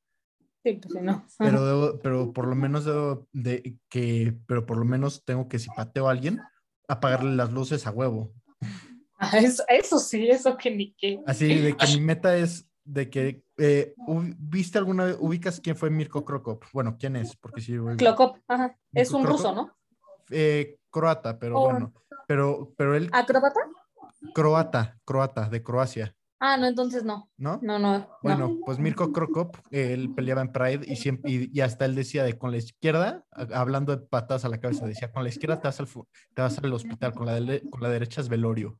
[0.63, 1.25] Sí, pues no.
[1.37, 5.59] pero debo- pero por lo menos debo de que, pero por lo menos tengo que
[5.59, 6.39] si pateo a alguien,
[6.87, 8.33] apagarle las luces a huevo.
[9.17, 11.19] Ah, Eso, eso sí, eso que ni qué.
[11.25, 13.93] Así de que mi meta es de que eh,
[14.37, 16.63] ¿viste alguna vez, ubicas quién fue Mirko Krokop?
[16.73, 17.35] Bueno, ¿quién es?
[17.35, 18.77] Porque sí, güey, Klokop, ajá.
[18.93, 19.37] Es un Krokop.
[19.39, 19.71] ruso, ¿no?
[20.29, 21.69] eh, croata, pero Oh.
[21.69, 21.93] bueno,
[22.27, 23.59] pero, pero él, ¿Acróbata?
[24.33, 26.15] croata, croata, de Croacia,
[26.45, 27.29] Ah, no, entonces no.
[27.37, 27.57] ¿no?
[27.61, 27.99] No, no.
[27.99, 28.09] no.
[28.21, 32.25] Bueno, pues Mirko Krokop, él peleaba en Pride y siempre y, y hasta él decía
[32.25, 35.69] de con la izquierda, hablando de patadas a la cabeza, decía con la izquierda te
[35.69, 37.39] vas al, te vas al hospital, con la,
[37.71, 38.77] con la derecha es velorio.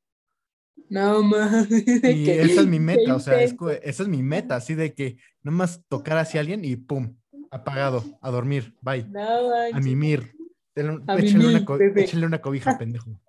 [0.89, 1.67] No mames.
[2.03, 5.17] Y esa es mi meta, o sea, es esa es mi meta, así de que
[5.41, 7.15] nomás tocar hacia alguien y pum,
[7.51, 10.33] apagado, a dormir, bye, No a mimir.
[10.75, 12.03] A échale una, mimir, bebé.
[12.03, 13.19] échale una cobija, pendejo.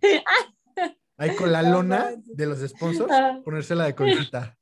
[1.18, 2.36] Ahí con la No lona manches.
[2.36, 3.40] de los sponsors, Ah.
[3.44, 4.58] ponérsela de cobijita.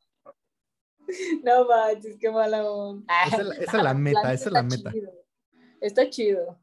[1.43, 3.05] No manches, qué mala onda.
[3.27, 4.93] Esa es la- esa es la meta, esa es la meta.
[4.93, 5.13] chido.
[5.81, 6.61] Está chido.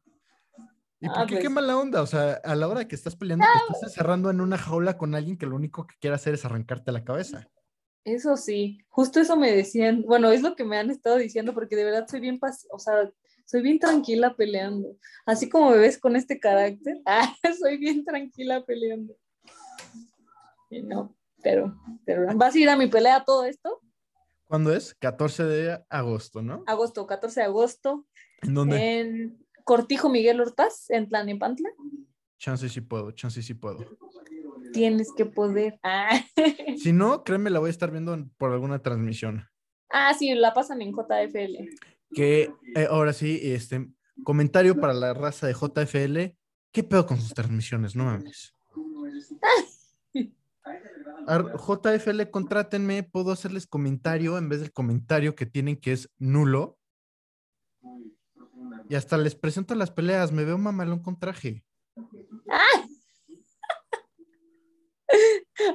[1.02, 1.52] ¿Y Ah, por qué qué pues.
[1.52, 2.02] mala onda?
[2.02, 5.16] O sea, a la hora que estás peleando, te estás encerrando en una jaula con
[5.16, 7.48] alguien que lo único que quiere hacer es arrancarte la cabeza.
[8.04, 11.76] Eso sí, justo eso me decían, bueno, es lo que me han estado diciendo porque
[11.76, 12.40] de verdad soy bien,
[12.72, 13.12] o sea,
[13.46, 14.96] soy bien tranquila peleando.
[15.26, 19.16] Así como me ves con este carácter, ah, soy bien tranquila peleando.
[20.70, 21.76] Y no, pero,
[22.06, 23.82] pero ¿vas a ir a mi pelea todo esto?
[24.46, 24.94] ¿Cuándo es?
[24.96, 26.64] 14 de agosto, ¿no?
[26.68, 28.08] Agosto, 14 de agosto,
[28.42, 29.00] ¿En dónde?
[29.00, 31.70] en Cortijo Miguel Hortaz, en Tlanepantla.
[32.38, 33.78] Chance sí puedo, chance sí puedo.
[34.74, 35.80] Tienes que poder.
[35.82, 36.10] Ah,
[36.78, 39.48] Si no, créeme, la voy a estar viendo en- por alguna transmisión.
[39.90, 41.70] ah sí, la pasan en JFL.
[42.14, 43.88] Que eh, ahora sí, este
[44.26, 46.36] comentario para la raza de JFL.
[46.74, 47.96] ¿Qué pedo con sus transmisiones?
[47.96, 48.54] No mames.
[51.26, 56.78] JFL, contrátenme, puedo hacerles comentario en vez del comentario que tienen que es nulo.
[58.92, 61.64] Y hasta les presento las peleas, me veo mamalón con traje.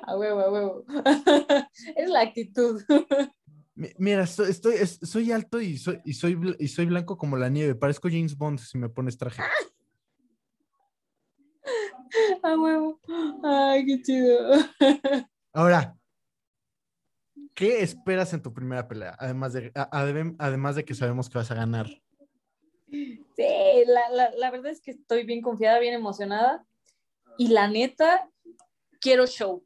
[0.07, 0.85] A huevo, a huevo.
[1.97, 2.83] es la actitud.
[3.75, 7.39] Mi- Mira, estoy, estoy- es- soy alto y soy, y, soy, y soy blanco como
[7.39, 7.75] la nieve.
[7.75, 9.43] Parezco James Bond si me pones traje.
[12.43, 13.01] A huevo.
[13.45, 14.39] Ay, qué chido.
[15.55, 15.97] Ahora,
[17.55, 19.17] ¿qué esperas en tu primera pelea?
[19.19, 19.73] Además de,
[20.39, 21.87] además de que sabemos que vas a ganar.
[22.91, 26.65] Sí, la, la, la verdad es que estoy bien confiada, bien emocionada.
[27.39, 28.31] Y la neta,
[29.01, 29.65] quiero show.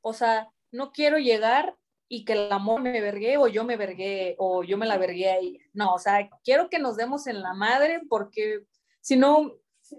[0.00, 1.76] O sea, no quiero llegar
[2.08, 5.30] y que el amor me vergue o yo me vergué o yo me la vergué
[5.30, 5.60] a ella.
[5.72, 8.64] No, o sea, quiero que nos demos en la madre porque
[9.00, 9.54] si no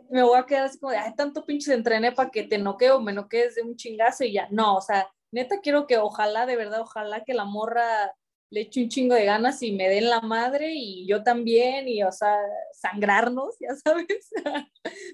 [0.10, 3.02] me voy a quedar así como de, ay, tanto pinches entrené para que te noqueo,
[3.02, 4.48] me noquees de un chingazo y ya.
[4.52, 8.14] No, o sea, neta quiero que ojalá, de verdad, ojalá que la morra
[8.56, 12.02] le eche un chingo de ganas y me den la madre y yo también y,
[12.04, 12.38] o sea,
[12.72, 14.30] sangrarnos, ya sabes.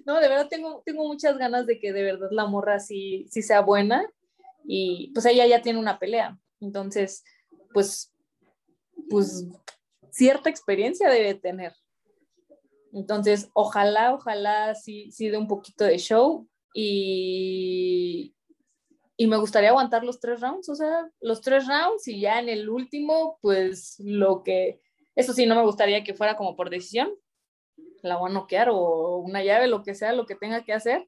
[0.05, 3.41] no, de verdad tengo, tengo muchas ganas de que de verdad la morra sí, sí
[3.41, 4.07] sea buena
[4.63, 6.37] y pues ella ya tiene una pelea.
[6.59, 7.23] Entonces,
[7.73, 8.13] pues,
[9.09, 9.47] pues
[10.11, 11.73] cierta experiencia debe tener.
[12.93, 18.35] Entonces, ojalá, ojalá sí, sí dé un poquito de show y,
[19.22, 22.49] y me gustaría aguantar los tres rounds, o sea, los tres rounds y ya en
[22.49, 24.82] el último, pues lo que,
[25.13, 27.13] eso sí, no me gustaría que fuera como por decisión,
[28.01, 31.07] la voy a noquear o una llave, lo que sea, lo que tenga que hacer,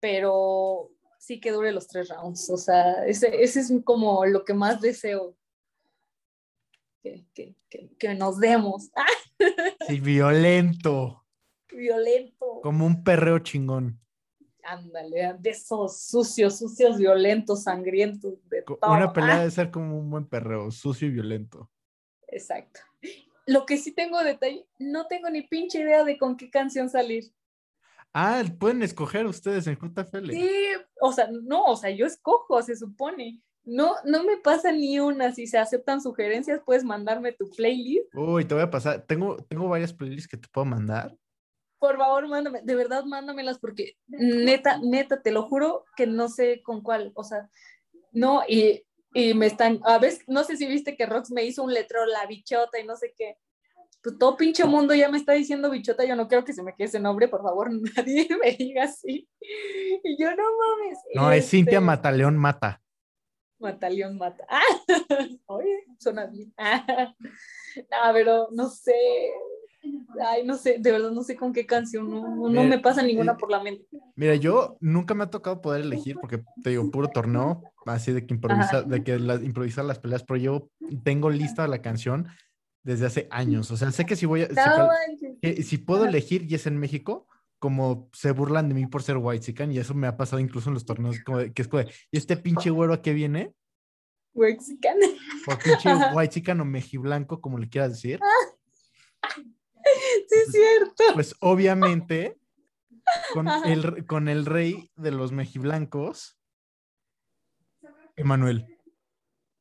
[0.00, 4.54] pero sí que dure los tres rounds, o sea, ese, ese es como lo que
[4.54, 5.36] más deseo.
[7.02, 8.90] Que, que, que, que nos demos.
[8.96, 9.04] ¡Ah!
[9.86, 11.26] Sí, violento,
[11.70, 12.60] Violento.
[12.62, 14.00] como un perreo chingón.
[14.66, 18.92] Ándale, de esos sucios, sucios, violentos, sangrientos, de todo.
[18.92, 21.70] Una pelea Ah, debe ser como un buen perreo, sucio y violento.
[22.28, 22.80] exacto.
[23.46, 27.24] Lo que sí tengo detalle, no tengo ni pinche idea de con qué canción salir.
[28.14, 30.30] Ah, pueden escoger ustedes en JFL.
[30.30, 30.48] Sí,
[31.00, 35.32] o sea, no, o sea, yo escojo, se supone, No, no me pasa ni una.
[35.32, 38.14] Si se aceptan sugerencias, puedes mandarme tu playlist.
[38.14, 39.02] Uy, te voy a pasar.
[39.06, 41.16] Tengo, tengo varias playlists que te puedo mandar.
[41.84, 46.62] Por favor, mándame, de verdad, mándamelas porque neta, neta, te lo juro que no sé
[46.62, 47.12] con cuál.
[47.14, 47.50] O sea,
[48.10, 51.62] no, y, y me están, a veces, no sé si viste que Rox me hizo
[51.62, 53.36] un letrero, la bichota y no sé qué.
[54.02, 56.74] Pues todo pinche mundo ya me está diciendo bichota, yo no quiero que se me
[56.74, 59.28] quede ese nombre, por favor, nadie me diga así.
[60.02, 60.98] Y yo no mames.
[61.14, 62.80] No, es este, Cintia Mataleón Mata.
[63.58, 64.46] Mataleón mata.
[64.48, 64.62] Ah,
[65.46, 66.52] oye, suena bien.
[66.56, 67.14] Ah,
[67.76, 68.94] no, pero no sé.
[70.26, 73.02] Ay, no sé, de verdad no sé con qué canción, no, no, no me pasa
[73.02, 73.84] ninguna por la mente.
[74.16, 78.24] Mira, yo nunca me ha tocado poder elegir porque te digo, puro torneo, así de
[78.26, 80.68] que improvisa, de que la- improvisar las peleas, pero yo
[81.02, 82.28] tengo lista la canción
[82.84, 83.70] desde hace años.
[83.70, 84.88] O sea, sé que si voy a, si, No
[85.42, 87.26] que si puedo elegir y es en México,
[87.58, 90.74] como se burlan de mí por ser white y eso me ha pasado incluso en
[90.74, 93.54] los torneos, como de- que es como de, ¿y este pinche güero a qué viene?
[94.34, 94.96] Mexican.
[95.46, 98.20] O pinche white o mejiblanco, como le quieras decir.
[100.28, 101.04] Sí, es cierto.
[101.14, 102.38] Pues obviamente,
[103.32, 106.38] con el, con el rey de los mejiblancos,
[108.16, 108.66] Emanuel.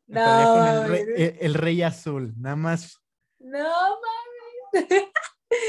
[0.08, 1.20] Estaría con el rey, mames.
[1.20, 3.02] el- el rey azul, nada más.
[3.40, 4.90] No mames.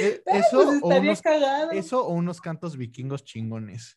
[0.00, 1.22] Eh, Eso, pues o unos,
[1.72, 3.96] eso o unos cantos vikingos chingones.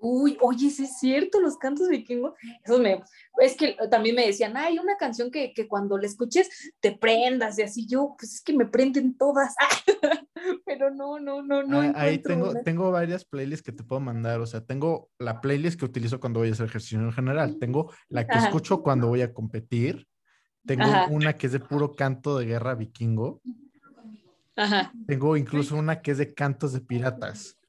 [0.00, 2.34] Uy, oye, sí es cierto, los cantos vikingos.
[2.64, 3.02] Esos me,
[3.38, 6.48] es que también me decían, hay una canción que, que cuando la escuches
[6.80, 9.54] te prendas y así yo, pues es que me prenden todas.
[10.64, 11.80] Pero no, no, no, no.
[11.80, 12.62] Ah, Ahí tengo, una.
[12.62, 14.40] tengo varias playlists que te puedo mandar.
[14.40, 17.58] O sea, tengo la playlist que utilizo cuando voy a hacer ejercicio en general.
[17.58, 18.46] Tengo la que Ajá.
[18.46, 20.06] escucho cuando voy a competir.
[20.64, 21.06] Tengo Ajá.
[21.10, 23.42] una que es de puro canto de guerra vikingo.
[24.56, 24.92] Ajá.
[25.06, 27.59] Tengo incluso una que es de cantos de piratas.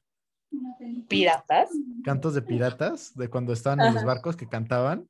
[1.08, 1.70] ¿Piratas?
[2.04, 5.08] Cantos de piratas, de cuando estaban en los barcos que cantaban.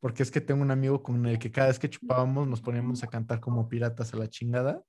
[0.00, 3.02] Porque es que tengo un amigo con el que cada vez que chupábamos nos poníamos
[3.02, 4.82] a cantar como piratas a la chingada.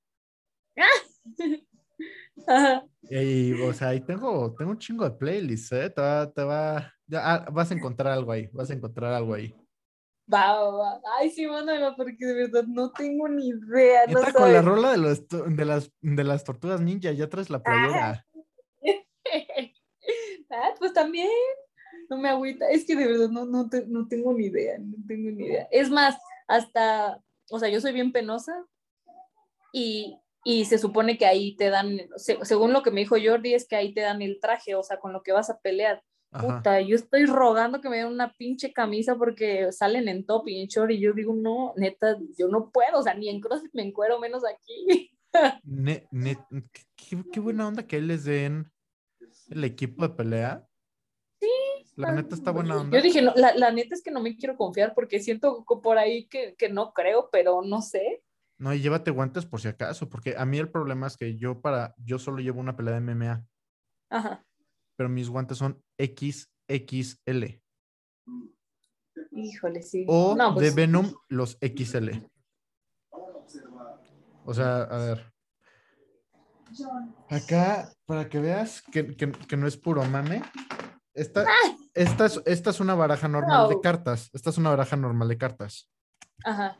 [2.46, 2.84] Ajá.
[3.02, 5.90] Y, o sea, ahí tengo, tengo un chingo de playlists, ¿eh?
[5.90, 9.34] Te va, te va, ya, ah, vas a encontrar algo ahí, vas a encontrar algo
[9.34, 9.54] ahí.
[10.32, 11.00] Va, va, va.
[11.18, 14.06] Ay, sí, mándalo porque de verdad no tengo ni idea.
[14.06, 17.50] No Neta, con la rola de, los, de, las, de las tortugas ninja, ya traes
[17.50, 18.24] la playera.
[20.50, 21.28] ah, pues también.
[22.08, 22.68] No me agüita.
[22.70, 24.78] Es que de verdad no, no, te- no tengo ni idea.
[24.78, 25.68] No tengo ni idea.
[25.70, 28.64] Es más, hasta, o sea, yo soy bien penosa
[29.72, 33.54] y, y se supone que ahí te dan, se- según lo que me dijo Jordi,
[33.54, 36.02] es que ahí te dan el traje, o sea, con lo que vas a pelear.
[36.32, 36.58] Ajá.
[36.58, 40.60] Puta, yo estoy rogando que me den una pinche camisa porque salen en top y
[40.60, 43.74] en short y yo digo, no, neta, yo no puedo, o sea, ni en CrossFit
[43.74, 45.10] me encuero, menos aquí.
[45.64, 46.38] Ne- ne-
[46.96, 48.70] qué, qué- buena onda que les den
[49.50, 50.66] el equipo de pelea.
[51.40, 51.48] Sí.
[51.96, 52.96] La neta está buena onda.
[52.96, 55.98] Yo dije, no, la, la neta es que no me quiero confiar porque siento por
[55.98, 58.22] ahí que, que no creo, pero no sé.
[58.58, 61.62] No, y llévate guantes por si acaso, porque a mí el problema es que yo
[61.62, 63.46] para, yo solo llevo una pelea de MMA,
[64.10, 64.44] Ajá.
[64.96, 67.58] pero mis guantes son XXL.
[69.32, 70.04] Híjole, sí.
[70.08, 72.10] O no, de pues, Venom los XL.
[74.44, 75.29] O sea, a ver.
[77.28, 80.42] Acá, para que veas que, que- que no es puro mame.
[81.14, 81.44] Esta,
[81.94, 84.30] esta, es, esta es una baraja normal de cartas.
[84.32, 85.90] Esta es una baraja normal de cartas.
[86.44, 86.78] Ajá.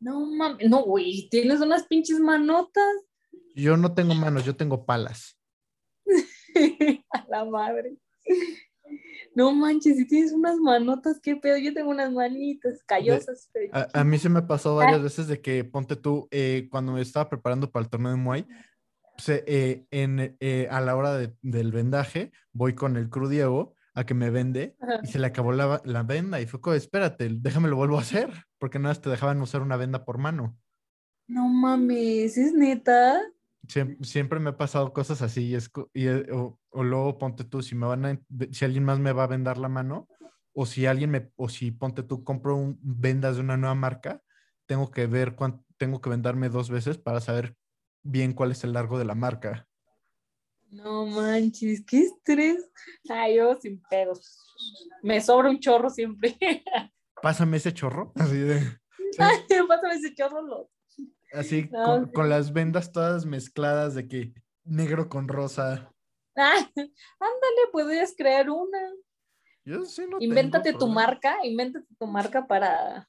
[0.00, 2.84] No mames, no, güey, tienes unas pinches manotas.
[3.54, 5.38] Yo no tengo manos, yo tengo palas.
[7.12, 7.96] A la madre.
[9.34, 11.56] No manches, si tienes unas manotas, qué pedo.
[11.58, 13.50] Yo tengo unas manitas callosas.
[13.72, 17.00] A, a mí se me pasó varias veces de que, ponte tú, eh, cuando me
[17.00, 18.46] estaba preparando para el torneo de Muay,
[19.20, 23.74] se- eh, en, eh, a la hora de- del vendaje, voy con el Cru Diego
[23.94, 25.00] a que me vende Ajá.
[25.02, 28.02] y se le acabó la, la venda y fue como, espérate, déjame lo vuelvo a
[28.02, 30.56] hacer, porque nada más te dejaban usar una venda por mano.
[31.28, 33.20] No mames, ¿es neta?
[33.68, 37.44] Siem- Siempre, me ha pasado cosas así y, es, y, eh, o, o luego ponte
[37.44, 40.08] tú, si me van a, si alguien más me va a vendar la mano
[40.52, 44.22] o si alguien me, o si ponte tú, compro un, vendas de una nueva marca,
[44.66, 47.54] tengo que ver cuánto, tengo que vendarme dos veces para saber
[48.02, 49.66] bien cuál es el largo de la marca.
[50.70, 52.70] No manches, qué estrés.
[53.08, 54.38] Ay, yo sin pedos.
[55.02, 56.36] Me sobra un chorro siempre.
[57.22, 58.80] Pásame ese chorro, así de,
[59.18, 59.38] Ay,
[59.68, 60.42] pásame ese chorro.
[60.42, 60.70] Lo...
[61.32, 62.12] así No, con, sí.
[62.12, 64.32] con las vendas todas mezcladas de que
[64.64, 65.92] negro con rosa.
[66.34, 68.78] Ay, ándale, podrías crear una.
[69.64, 73.08] Yo sí no tengo Invéntate tu marca, invéntate tu marca para,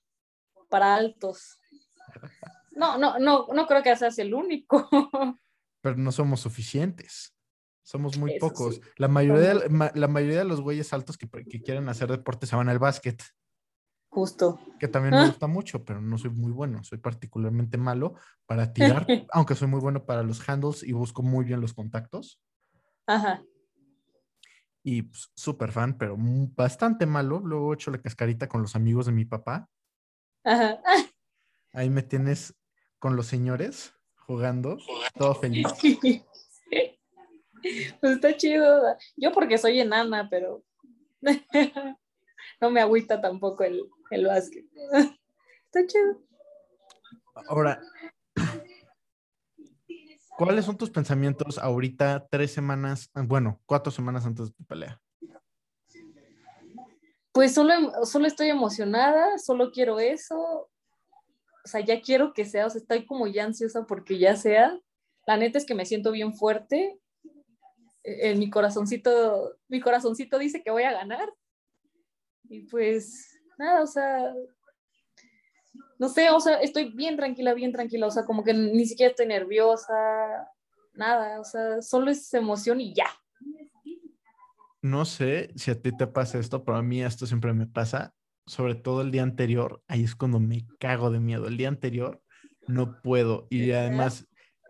[0.69, 1.59] para altos.
[2.71, 4.89] No, no, no, no creo que seas el único.
[5.81, 7.35] pero no somos suficientes.
[7.83, 8.75] Somos muy Eso pocos.
[8.75, 9.55] sí, La, mayoría
[9.93, 13.21] la mayoría de los güeyes altos que, quieren hacer deporte se van al básquet.
[14.09, 14.59] Justo.
[14.77, 16.83] que también me gusta mucho, pero no soy muy bueno.
[16.83, 18.15] Soy particularmente malo
[18.45, 22.39] para tirar, aunque soy muy bueno para los handles y busco muy bien los contactos.
[23.07, 23.43] Ajá.
[24.83, 27.39] Y pues, súper fan, pero bastante malo.
[27.39, 29.67] Luego he hecho la cascarita con los amigos de mi papá.
[30.43, 30.79] Ajá.
[31.73, 32.55] Ahí me tienes
[33.01, 33.95] con los señores
[34.27, 34.77] jugando,
[35.17, 35.67] todo feliz.
[37.99, 38.97] Pues está chido.
[39.15, 40.63] Yo porque soy enana, pero
[42.59, 44.65] no me agüita tampoco el, el básquet.
[45.65, 46.23] Está chido.
[47.47, 47.79] Ahora,
[50.39, 54.99] ¿cuáles son tus pensamientos ahorita, tres semanas, bueno, cuatro semanas antes de tu pelea?
[57.31, 57.73] Pues solo,
[58.05, 60.71] solo estoy emocionada, solo quiero eso.
[61.63, 64.79] O sea, ya quiero que sea, o sea, estoy como ya ansiosa porque ya sea.
[65.27, 66.99] La neta es que me siento bien fuerte.
[68.03, 71.31] En mi corazoncito, mi corazoncito dice que voy a ganar.
[72.49, 74.33] Y pues, nada, o sea,
[75.99, 79.11] no sé, o sea, estoy bien tranquila, bien tranquila, o sea, como que ni siquiera
[79.11, 80.49] estoy nerviosa,
[80.93, 83.05] nada, o sea, solo es emoción y ya.
[84.81, 88.15] No sé si a ti te pasa esto, pero a mí esto siempre me pasa,
[88.45, 91.47] sobre todo el día anterior, ahí es cuando me cago de miedo.
[91.47, 92.21] El día anterior
[92.67, 94.27] no puedo y además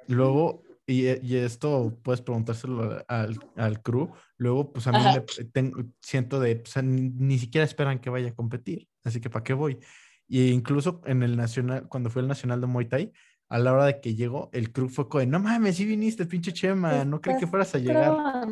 [0.07, 5.83] luego, y, y esto puedes preguntárselo al, al crew, luego pues a mí me tengo-
[6.01, 9.53] siento de, pues, ni, ni siquiera esperan que vaya a competir, así que ¿para qué
[9.53, 9.79] voy?
[10.27, 13.11] Y incluso en el nacional, cuando fue el nacional de Muay Thai,
[13.49, 16.53] a la hora de que llegó, el crew fue como, no mames, sí viniste, pinche
[16.53, 18.47] Chema, no creí que fueras a llegar.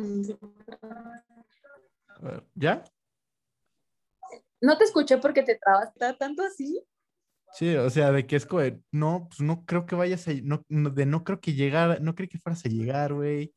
[2.54, 2.84] ¿Ya?
[4.60, 6.82] No te escuché porque te trabas ¿Está tanto así.
[7.52, 10.64] Sí, o sea, de que es como, no, pues no creo que vayas a, no,
[10.68, 13.52] de no creo que llegar, no creí que fueras a llegar, güey.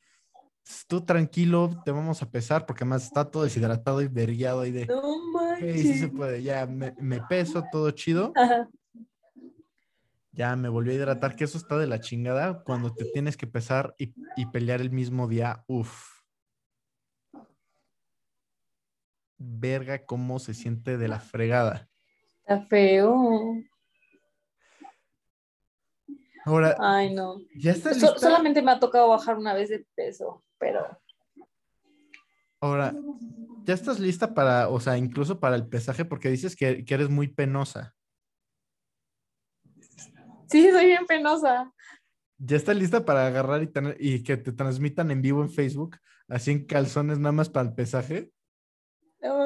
[0.88, 4.88] Tú tranquilo, te vamos a pesar, porque además está todo deshidratado y vergueado ahí de,
[4.88, 6.12] No ok, sí se manches.
[6.12, 8.68] puede, ya me, me peso, todo chido, Ajá.
[10.32, 13.45] ya me volví a hidratar, que eso está de la chingada, cuando te tienes que
[13.45, 16.12] pesar y, y pelear el mismo día, uff.
[19.46, 21.89] Verga, cómo se siente de la fregada.
[22.39, 23.58] Está feo.
[26.46, 27.39] Ahora, Ay, no.
[27.56, 28.20] ¿ya estás So- lista?
[28.28, 30.98] solamente me ha tocado bajar una vez de peso, pero
[32.62, 32.94] Ahora,
[33.66, 36.06] ¿ya estás lista para, o sea, incluso para el pesaje?
[36.06, 37.94] Porque dices que, que eres muy penosa.
[40.50, 41.74] sí, soy bien penosa.
[42.38, 45.98] ¿Ya estás lista para agarrar y, tener- y que te transmitan en vivo en Facebook,
[46.30, 48.32] así en calzones nada más para el pesaje?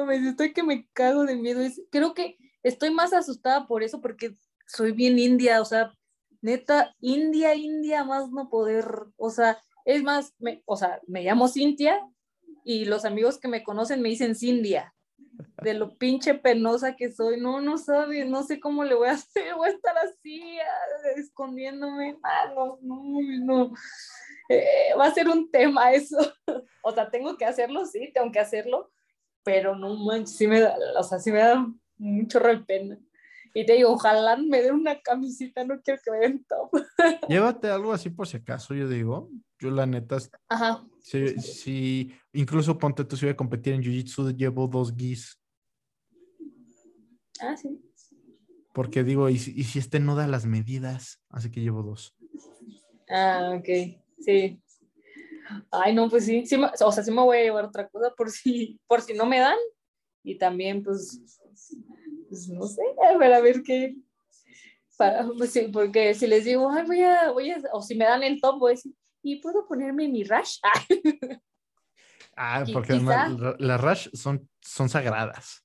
[0.08, 1.60] Mames, estoy que me cago de miedo.
[1.60, 4.32] Es- creo que estoy más asustada por eso, porque
[4.66, 5.92] soy bien india, o sea,
[6.40, 8.86] neta, india, india, más no poder.
[9.16, 12.00] O sea, es más, me, o sea, me llamo Cintia
[12.64, 14.94] y los amigos que me conocen me dicen Cindia.
[15.62, 19.12] De lo pinche penosa que soy, no, no sabes, no sé cómo le voy a
[19.12, 22.16] hacer, voy a estar así, ah, escondiéndome,
[22.54, 23.02] no, no,
[23.44, 23.72] no,
[24.48, 26.16] Eh, va a ser un tema eso,
[26.82, 28.90] o sea, tengo que hacerlo, sí, tengo que hacerlo,
[29.48, 32.98] pero no manches, sí me da, o sea, sí me da mucho re pena.
[33.54, 36.70] Y te digo, ojalá me den una camisita, no quiero que me den top.
[37.30, 39.30] Llévate algo así por si acaso, yo digo.
[39.58, 40.18] Yo la neta,
[40.50, 45.40] Ajá, sí, sí, incluso ponte tú si voy a competir en Jiu-Jitsu, llevo dos gis.
[47.40, 47.80] ah, sí.
[48.74, 51.22] Porque digo, ¿y si, y si este no da las medidas?
[51.30, 52.14] Así que llevo dos.
[53.08, 54.60] Ah, ok, sí.
[55.70, 58.12] Ay, no, pues sí, sí me- o sea, sí me voy a llevar otra cosa
[58.16, 59.56] por si, por si no me dan.
[60.22, 61.20] Y también, pues,
[62.28, 63.96] pues, no sé, a ver, a ver qué.
[64.96, 68.04] Para, pues sí, porque si les digo, ay, voy a, voy a, o si me
[68.04, 68.92] dan el top, voy a decir,
[69.22, 70.58] ¿y puedo ponerme mi rash?
[72.40, 73.28] Ah, porque además
[73.58, 75.64] las rash son, son sagradas.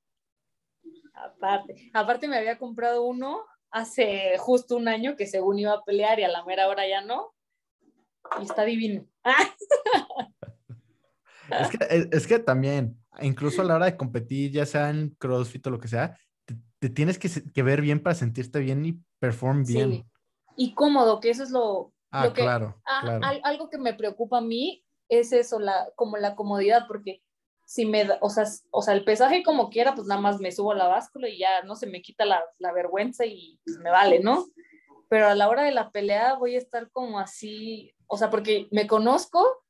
[1.14, 6.20] Aparte, aparte me había comprado uno hace justo un año que según iba a pelear
[6.20, 7.33] y a la mera hora ya no.
[8.40, 9.06] Y está divino.
[11.60, 15.10] Es que, es, es que también, incluso a la hora de competir, ya sea en
[15.20, 19.00] CrossFit o lo que sea, te, te tienes que, ver bien para sentirte bien y
[19.20, 19.92] perform bien.
[19.92, 20.06] sí.
[20.56, 23.26] Y cómodo, que eso es lo, ah, lo que- claro, Ah, claro.
[23.26, 27.22] al- algo que me preocupa a mí es eso, la, como la comodidad, porque
[27.66, 30.52] si me da, o sea, o sea, el pesaje como quiera, pues nada más me
[30.52, 33.78] subo a la báscula y ya no se me quita la, la vergüenza y pues
[33.80, 34.46] me vale, ¿no?
[35.14, 38.68] Pero a la hora de la pelea voy a estar como así, o sea, porque
[38.72, 39.64] me conozco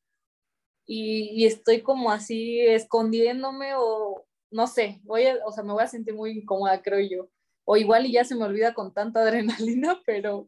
[0.85, 5.83] y, y estoy como así escondiéndome o no sé, voy a, o sea, me voy
[5.83, 7.29] a sentir muy incómoda, creo yo.
[7.65, 10.47] O igual y ya se me olvida con tanta adrenalina, pero,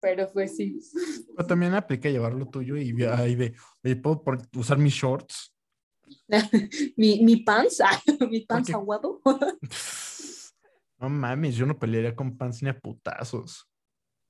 [0.00, 0.80] pero pues sí.
[1.36, 4.24] Pero también aplica llevar lo tuyo y ahí de, oye, ¿puedo
[4.56, 5.54] usar mis shorts?
[6.96, 7.90] mi, mi panza,
[8.30, 9.20] mi panza Porque- aguado.
[10.98, 13.68] No mames, yo no pelearía con pants ni a putazos.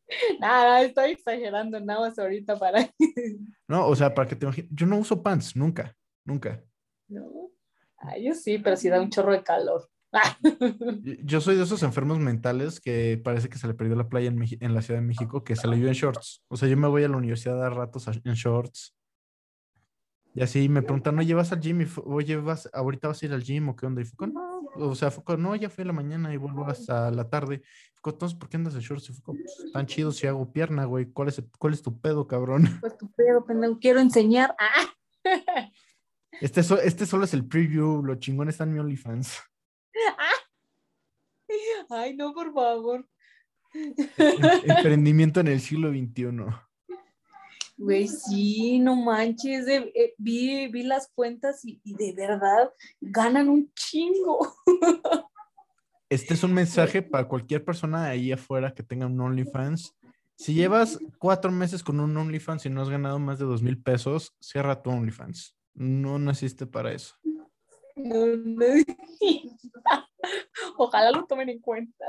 [0.40, 2.90] Nada, estoy exagerando nada más ahorita para.
[3.66, 5.96] No, o sea, para que te imagines, yo no uso pants, nunca,
[6.26, 6.62] nunca.
[7.08, 7.50] No.
[7.96, 9.88] Ay, yo sí, pero sí da un chorro de calor.
[11.24, 14.38] Yo soy de esos enfermos mentales que parece que se le perdió la playa en,
[14.38, 16.44] Meji- en la Ciudad de México, que se le vio en shorts.
[16.48, 18.96] O sea, yo me voy a la universidad a dar ratos en shorts.
[20.34, 21.80] Y así me preguntan, oye, ¿vas al gym?
[21.82, 24.02] Y oye, ¿vas, ahorita vas a ir al gym o qué onda?
[24.02, 24.53] Y Foucault, no.
[24.76, 27.62] O sea, Foucault, no, ya fui a la mañana y vuelvo hasta la tarde.
[27.94, 29.08] Foucault, entonces, ¿por qué andas en shorts?
[29.08, 31.06] Foucault, pues, tan chido si hago pierna, güey.
[31.06, 32.64] ¿Cuál es, ¿Cuál es tu pedo, cabrón?
[32.80, 34.54] Pues tu pedo, pendejo, quiero enseñar.
[34.58, 34.94] ¡Ah!
[36.40, 39.38] Este, este solo es el preview, lo chingón está en mi OnlyFans.
[41.88, 43.06] Ay, no, por favor.
[43.72, 43.94] Em-
[44.64, 46.44] Emprendimiento en el siglo XXI.
[47.84, 49.66] Güey, sí, no manches.
[49.66, 54.54] de- eh, vi, vi las cuentas y, y de verdad ganan un chingo.
[56.10, 59.96] Este es un mensaje para cualquier persona ahí afuera que tenga un OnlyFans.
[60.36, 63.82] Si llevas cuatro meses con un OnlyFans y no has ganado más de dos mil
[63.82, 65.56] pesos, cierra tu OnlyFans.
[65.74, 67.16] No naciste para eso.
[67.96, 68.64] No, no.
[70.76, 72.04] Ojalá lo tomen en cuenta.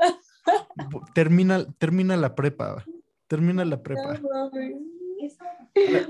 [1.14, 2.84] Termina, termina la prepa.
[3.26, 4.18] Termina la prepa.
[4.18, 4.50] No.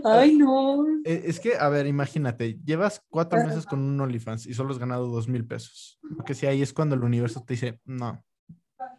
[0.04, 0.84] Ay, no.
[1.04, 4.78] Eh, Es que, a ver, imagínate, llevas cuatro meses con un OnlyFans y solo has
[4.78, 5.98] ganado dos mil pesos.
[6.16, 8.22] Porque si ahí es cuando el universo te dice, no,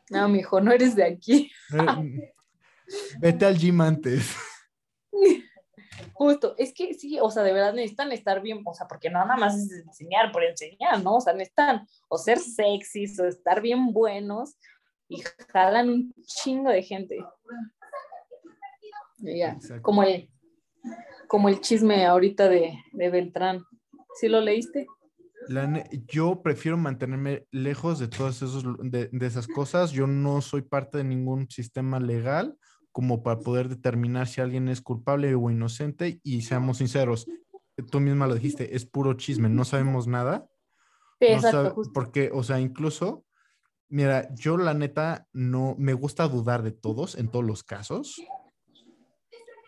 [0.09, 1.51] No, mijo, no eres de aquí.
[1.73, 2.33] eh,
[3.19, 4.35] vete al gym antes.
[6.13, 9.19] Justo, es que sí, o sea, de verdad necesitan estar bien, o sea, porque no
[9.19, 11.15] nada más es enseñar por enseñar, ¿no?
[11.15, 14.57] O sea, necesitan o ser sexys o estar bien buenos
[15.09, 17.17] y jalan un chingo de gente.
[19.17, 20.29] Ya, como el,
[21.27, 23.63] como el chisme ahorita de, de Beltrán.
[24.19, 24.87] ¿Sí lo leíste?
[25.47, 29.91] La yo prefiero mantenerme lejos de todas esos, de, de esas cosas.
[29.91, 32.57] Yo no soy parte de ningún sistema legal
[32.91, 36.19] como para poder determinar si alguien es culpable o inocente.
[36.23, 37.27] Y seamos sinceros,
[37.91, 40.47] tú misma lo dijiste, es puro chisme, no sabemos nada.
[41.19, 41.93] Sí, no exacto, sabe- justo.
[41.93, 43.23] porque, o sea, incluso,
[43.87, 48.21] mira, yo la neta no me gusta dudar de todos en todos los casos.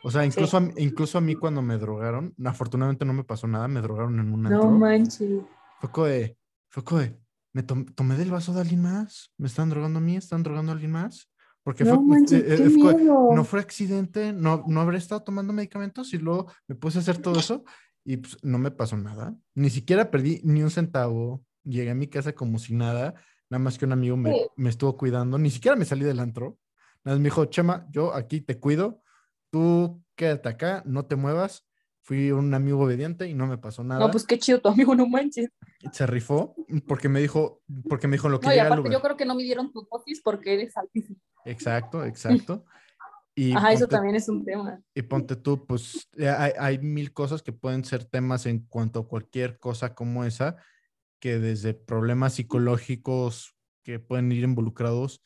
[0.04, 3.68] O sea, incluso, a, incluso a mí cuando me drogaron, afortunadamente no me pasó nada,
[3.68, 5.41] me drogaron en un No manches.
[5.82, 6.38] Fue como de,
[6.70, 7.20] fue como de,
[7.54, 10.72] me tom- tomé del vaso de alguien más, me están drogando a mí, están drogando
[10.72, 11.30] a alguien más.
[11.64, 13.28] Porque No fue, manches, eh, eh, fue de, miedo.
[13.34, 17.18] no fue accidente, no, no habré estado tomando medicamentos y luego me puse a hacer
[17.18, 17.64] todo eso
[18.06, 19.36] y pues no me pasó nada.
[19.56, 21.43] Ni siquiera perdí ni un centavo.
[21.66, 23.14] Llegué a mi casa como si nada,
[23.50, 24.39] nada más que un amigo me, Sí.
[24.56, 26.58] me estuvo cuidando, ni siquiera me salí del antro.
[27.04, 29.04] Nada más me dijo, Chema, yo aquí te cuido,
[29.50, 31.66] tú quédate acá, no te muevas.
[32.02, 34.00] Fui un amigo obediente y no me pasó nada.
[34.00, 35.50] No, pues qué chido tu amigo, no manches.
[35.91, 36.56] Se rifó
[36.88, 38.91] porque me dijo, porque me dijo lo que No, y aparte Uber.
[38.91, 41.20] yo creo que no midieron tu dosis porque eres altísimo.
[41.45, 42.66] Exacto, exacto.
[43.36, 44.82] Y Ajá, eso ponte- también es un tema.
[44.93, 49.00] Y ponte tú, pues eh, hay, hay mil cosas que pueden ser temas en cuanto
[49.00, 50.58] a cualquier cosa como esa,
[51.20, 55.24] que desde problemas psicológicos que pueden ir involucrados,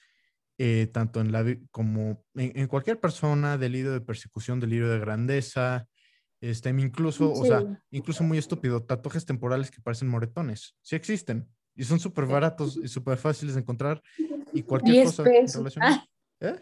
[0.57, 5.87] eh, tanto en la como en, en cualquier persona, delirio de persecución, delirio de grandeza,
[6.43, 11.85] este, incluso, o sea, incluso muy estúpido, tatuajes temporales que parecen moretones, sí existen y
[11.85, 14.01] son súper baratos y súper fáciles de encontrar
[14.51, 15.55] y cualquier 10 cosa pesos.
[15.55, 16.05] relacionada.
[16.41, 16.59] Ah, ¿Eh?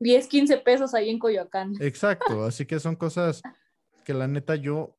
[0.00, 1.74] 10, 15 pesos ahí en Coyoacán.
[1.78, 3.42] Exacto, así que son cosas
[4.02, 4.96] que la neta yo,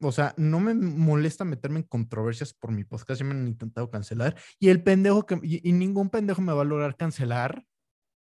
[0.00, 3.90] o sea, no me molesta meterme en controversias por mi podcast, ya me han intentado
[3.90, 7.64] cancelar y el pendejo que, y, y ningún pendejo me va a lograr cancelar.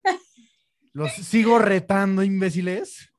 [0.92, 3.10] Los sigo retando, imbéciles.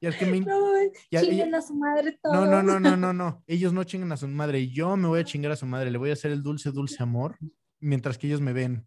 [0.00, 0.40] Y al que me...
[0.46, 2.34] No, y- chinguen a su madre todos.
[2.36, 3.42] no, no, no, no, no, no.
[3.46, 4.60] Ellos no chingan a su madre.
[4.60, 5.90] y Yo me voy a chingar a su madre.
[5.90, 7.36] Le voy a hacer el dulce, dulce amor
[7.80, 8.86] mientras que ellos me ven.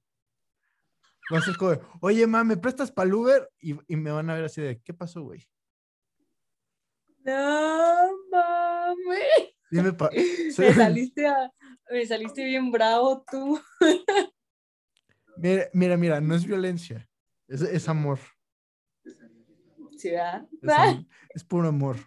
[1.34, 3.50] Va a ser como, oye, ma, ¿me prestas para el Uber?
[3.60, 5.46] Y, y me van a ver así de, ¿qué pasó, güey?
[7.24, 9.54] No mames.
[9.70, 10.10] Dime, pa-
[10.58, 11.52] Me saliste, a-
[11.90, 13.60] me saliste bien bravo tú.
[15.38, 17.08] mira, mira, mira, no es violencia.
[17.48, 18.20] Es, es amor.
[19.98, 21.00] Sí, ¿verdad?
[21.00, 21.06] Es,
[21.36, 21.98] es puro amor.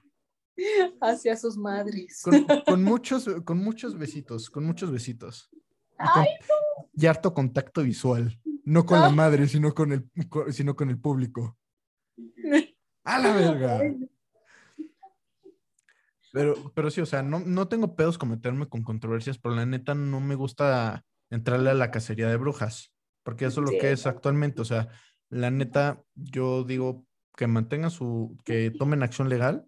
[1.01, 2.21] Hacia sus madres.
[2.23, 5.49] Con, con muchos, con muchos besitos, con muchos besitos.
[5.53, 6.27] Y, con-
[6.97, 8.39] y harto contacto visual.
[8.65, 9.17] No con la No.
[9.17, 10.11] madre, sino con el,
[10.51, 11.57] sino con el público.
[13.05, 13.81] A la verga.
[16.35, 19.65] Pero, pero sí, o sea, no, no tengo pedos con meterme con controversias, pero la
[19.67, 23.93] neta no me gusta entrarle a la cacería de brujas, porque eso es lo que
[23.93, 24.61] es actualmente.
[24.61, 24.89] O sea,
[25.31, 27.07] la neta, yo digo
[27.37, 29.67] que mantengan su, que tomen acción legal,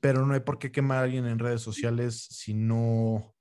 [0.00, 3.34] pero no hay por qué quemar a alguien en redes sociales si no,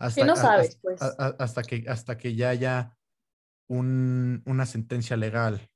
[0.00, 1.00] Hasta, Que no sabes, hasta- pues.
[1.40, 2.96] hasta, que, hasta que ya haya
[3.68, 5.68] un- una sentencia legal.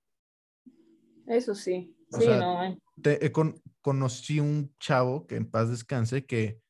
[1.27, 1.97] Eso sí.
[2.13, 2.65] O Sí, sea, no.
[2.65, 2.79] eh.
[3.03, 6.61] Te- eh, con- conocí un chavo que en paz descanse que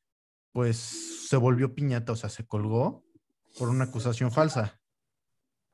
[0.51, 0.77] pues
[1.29, 3.03] se volvió piñata, o sea, se colgó
[3.57, 4.79] por una acusación falsa.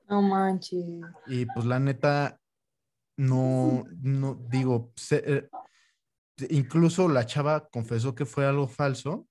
[0.08, 0.86] No manches.
[1.28, 2.40] Y pues la neta,
[3.18, 5.50] no, no digo, se- eh,
[6.50, 9.28] incluso la chava confesó que fue algo falso.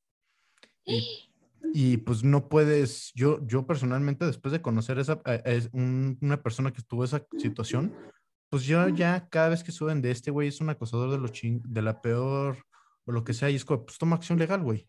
[0.85, 1.31] Y,
[1.75, 5.41] y, pues no puedes, yo, yo personalmente después de conocer esa, a-
[5.73, 7.95] un- una persona que tuvo esa situación,
[8.51, 11.29] pues yo ya cada vez que suben de este güey es un acosador de, lo
[11.29, 12.59] chin- de la peor
[13.05, 14.87] o lo que sea, y es como, pues toma acción legal, güey.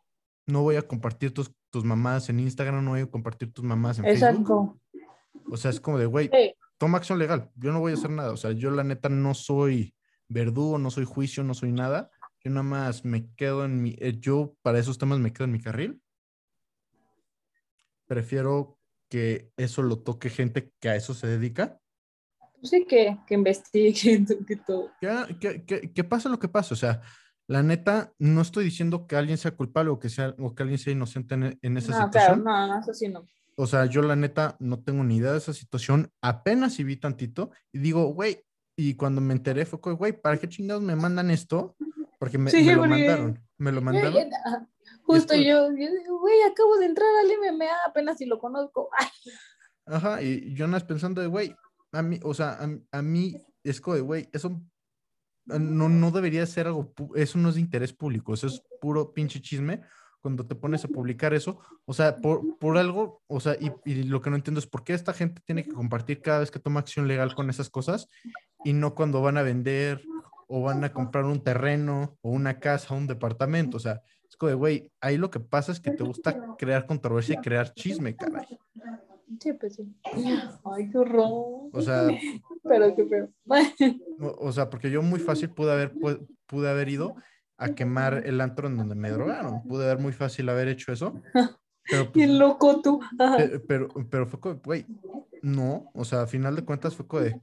[0.47, 3.99] No voy a compartir tus, tus mamás en Instagram, no voy a compartir tus mamás
[3.99, 4.27] en Facebook.
[4.29, 4.79] Exacto.
[5.51, 6.53] O sea, es como de, güey, Sí.
[6.77, 7.51] toma acción legal.
[7.55, 8.31] Yo no voy a hacer nada.
[8.31, 9.93] O sea, yo la neta no soy
[10.27, 12.09] verdugo, no soy juicio, no soy nada.
[12.43, 15.51] Yo nada más me quedo en mi, eh, yo para esos temas me quedo en
[15.51, 16.01] mi carril.
[18.07, 18.77] Prefiero
[19.09, 21.79] que eso lo toque gente que a eso se dedica.
[22.63, 24.91] Sí que, que investiguen que todo.
[25.39, 26.73] Que, que, que, pase lo que pase.
[26.73, 27.01] O sea,
[27.47, 30.79] la neta, no estoy diciendo que alguien sea culpable o que, sea, o que alguien
[30.79, 32.43] sea inocente en, en esa No, claro, situación.
[32.43, 33.25] no, no, eso sí no.
[33.55, 36.11] O sea, yo la neta no tengo ni idea de esa situación.
[36.21, 38.43] Apenas si vi tantito y digo, güey,
[38.77, 41.75] y cuando me enteré fue, como, güey, ¿para qué chingados me mandan esto?
[42.19, 43.39] Porque me, Sí, me lo porque- mandaron.
[43.57, 44.15] Me lo mandaron.
[44.45, 44.67] Ajá.
[45.03, 48.89] Justo esto- yo, yo digo, güey, acabo de entrar al MMA, apenas si lo conozco.
[48.97, 49.07] Ay,
[49.85, 51.53] Ajá, y yo nada pensando de, güey,
[51.91, 54.61] a mí, o sea, a, a mí es como de, güey, eso
[55.45, 59.41] no, no debería ser algo, eso no es de interés público, eso es puro pinche
[59.41, 59.81] chisme.
[60.21, 64.03] Cuando te pones a publicar eso, o sea, por, por algo, o sea, y, y
[64.03, 66.59] lo que no entiendo es por qué esta gente tiene que compartir cada vez que
[66.59, 68.05] toma acción legal con esas cosas
[68.65, 70.03] y no cuando van a vender
[70.49, 73.77] o van a comprar un terreno o una casa o un departamento.
[73.77, 76.85] O sea, es como de, güey, ahí lo que pasa es que te gusta crear
[76.85, 78.59] controversia y crear chisme, caray.
[79.39, 79.93] Sí, pues sí.
[80.65, 81.69] Ay, qué horror.
[81.73, 82.07] O sea,
[82.63, 83.29] Pero qué feo.
[84.19, 87.15] O, o sea, porque yo muy fácil pude haber, pu- pude haber ido
[87.57, 89.63] a quemar el antro en donde me drogaron.
[89.67, 91.21] Pude haber muy fácil haber hecho eso.
[91.89, 92.99] Pero, pues, loco tú.
[93.67, 94.85] Pero, pero fue como, güey,
[95.41, 95.89] no.
[95.93, 97.35] O sea, a final de cuentas fue como de,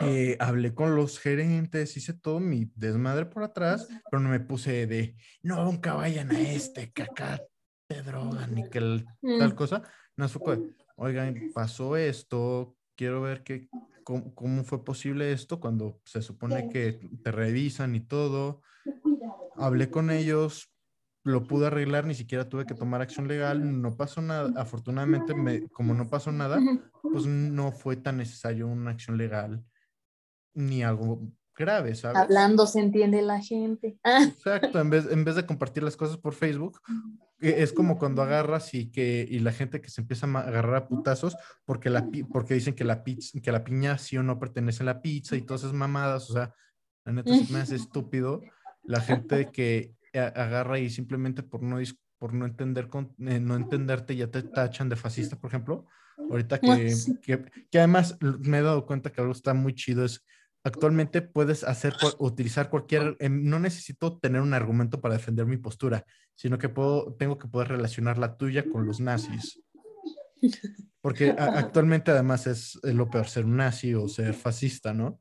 [0.00, 4.86] eh, hablé con los gerentes, hice todo mi desmadre por atrás, pero no me puse
[4.86, 7.42] de, no, nunca vayan a este, que acá
[7.88, 9.04] te drogan y que el-
[9.38, 9.56] tal Mm.
[9.56, 9.82] cosa.
[10.20, 13.70] No fue oigan, pasó esto, quiero ver qué,
[14.04, 18.60] cómo, cómo fue posible esto cuando se supone que te revisan y todo.
[19.56, 20.70] Hablé con ellos,
[21.24, 24.52] lo pude arreglar, ni siquiera tuve que tomar acción legal, no pasó nada.
[24.60, 26.60] Afortunadamente, me, como no pasó nada,
[27.00, 29.64] pues no fue tan necesario una acción legal
[30.52, 32.18] ni algo grave, ¿sabes?
[32.18, 33.98] Hablando se entiende la gente.
[34.04, 36.78] Exacto, en vez, en vez de compartir las cosas por Facebook,
[37.40, 40.88] es como cuando agarras y que y la gente que se empieza a agarrar a
[40.88, 44.82] putazos porque la porque dicen que la pizza, que la piña sí o no pertenece
[44.82, 46.54] a la pizza y todas esas mamadas, o sea,
[47.04, 48.42] la neta se me hace estúpido
[48.84, 51.78] la gente que agarra y simplemente por no
[52.18, 55.86] por no entender con- eh, no entenderte ya te tachan de fascista, por ejemplo.
[56.28, 57.16] Ahorita que, Sí.
[57.22, 60.22] que, que además me he dado cuenta que algo está muy chido es
[60.64, 66.04] actualmente puedes hacer utilizar cualquier em, no necesito tener un argumento para defender mi postura,
[66.34, 69.60] sino que puedo tengo que poder relacionar la tuya con los nazis.
[71.00, 75.20] Porque a- actualmente además es, lo peor ser un nazi o ser fascista, ¿no?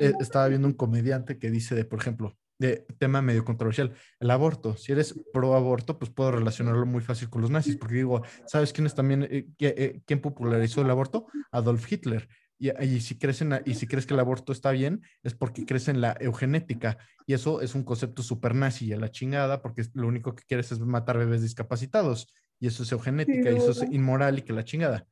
[0.00, 4.30] Eh, estaba viendo un comediante que dice de, por ejemplo, de tema medio controversial, el
[4.32, 4.76] aborto.
[4.76, 8.72] Si eres pro aborto, pues puedo relacionarlo muy fácil con los nazis, porque digo, ¿sabes
[8.72, 11.26] quién es también, eh, eh, quién popularizó el aborto?
[11.52, 12.28] Adolf Hitler.
[12.58, 15.34] Y, y si crees en la- y si crees que el aborto está bien, es
[15.34, 16.98] porque crees en la eugenética.
[17.26, 20.44] Y eso es un concepto super nazi y a la chingada, porque lo único que
[20.44, 22.32] quieres es matar bebés discapacitados.
[22.60, 25.06] Y eso es eugenética, y eso es inmoral y que la chingada.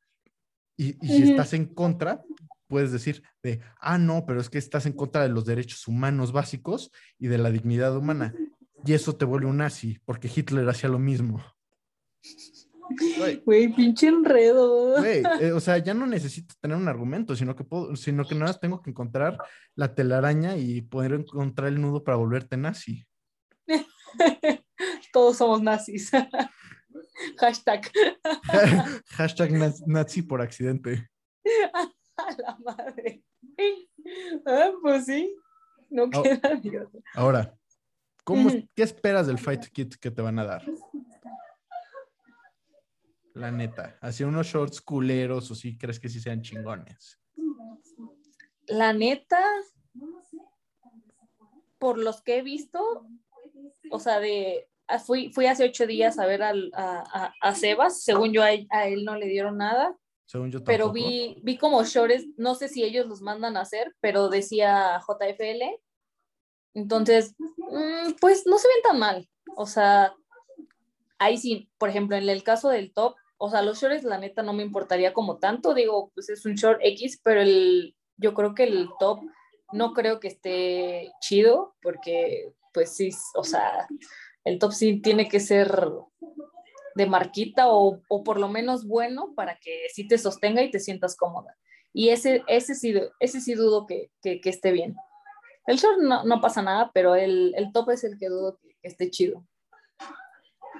[0.76, 2.22] Y, y si estás en contra,
[2.66, 6.32] puedes decir de, ah, no, pero es que estás en contra de los derechos humanos
[6.32, 8.34] básicos y de la dignidad humana.
[8.84, 11.42] Y eso te vuelve un nazi, porque Hitler hacía lo mismo.
[13.44, 14.98] Güey, pinche enredo.
[14.98, 18.34] güey, eh, o sea, ya no necesito tener un argumento, sino que puedo, sino que
[18.34, 19.38] nada más tengo que encontrar
[19.74, 23.06] la telaraña y poder encontrar el nudo para volverte nazi.
[25.12, 26.10] Todos somos nazis.
[27.38, 27.90] Hashtag.
[29.10, 31.08] Hashtag naz- nazi por accidente.
[32.16, 33.22] A la madre.
[34.46, 35.34] Ah, pues sí.
[35.90, 36.60] No queda otra.
[37.14, 37.54] Ahora,
[38.24, 38.68] ¿cómo, Ujú.
[38.74, 40.64] ¿qué esperas del fight kit que te van a dar?
[43.36, 47.20] La neta, ¿hacia unos shorts culeros o si crees que sí sean chingones?
[48.66, 49.38] La neta,
[51.78, 53.06] por los que he visto,
[53.90, 57.54] o sea, de ah, fui, fui hace ocho días a ver al, a, a, a
[57.54, 59.94] Sebas, según yo a, él- a él no le dieron nada,
[60.24, 63.94] Según yo pero vi, vi como shorts, no sé si ellos los mandan a hacer,
[64.00, 65.78] pero decía JFL.
[66.74, 69.28] Entonces, mm, pues no se ven tan mal.
[69.56, 70.14] O sea,
[71.18, 74.42] ahí sí, por ejemplo, en el caso del top, o sea, los shorts la neta
[74.42, 78.54] no me importaría como tanto, digo, pues es un short X, pero el, yo creo
[78.54, 79.20] que el top
[79.72, 83.86] no creo que esté chido, porque pues sí, o sea,
[84.44, 85.90] el top sí tiene que ser
[86.94, 90.80] de marquita o, o por lo menos bueno para que sí te sostenga y te
[90.80, 91.56] sientas cómoda.
[91.92, 94.94] Y ese, ese, sí, ese sí dudo que, que, esté bien.
[95.66, 98.76] El short no, no pasa nada, pero el, el top es el que dudo que
[98.82, 99.46] esté chido.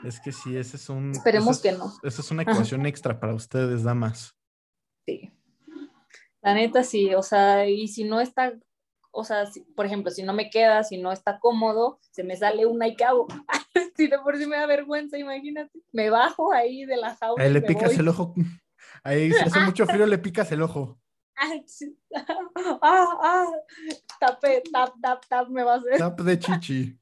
[0.04, 1.10] Es que sí, ese es un.
[1.12, 1.92] Esperemos es- que no.
[2.02, 4.36] Esa es una ecuación extra para ustedes, damas.
[5.06, 5.32] Sí.
[6.42, 8.52] La neta sí, o sea, y si no está,
[9.10, 12.36] o sea, si- por ejemplo, si no me queda, si no está cómodo, se me
[12.36, 13.26] sale una y ¿qué hago?
[13.96, 15.80] si de por sí me da vergüenza, imagínate.
[15.92, 17.42] Me bajo ahí de la jaula.
[17.42, 17.96] Ahí le picas voy.
[18.00, 18.34] el ojo.
[19.02, 20.98] Ahí si hace mucho frío, le picas el ojo.
[21.36, 21.96] Ah, sí.
[22.82, 23.46] ah, ah,
[24.18, 26.98] tapé, tap, tap, tap, me va a hacer Tap de chichi.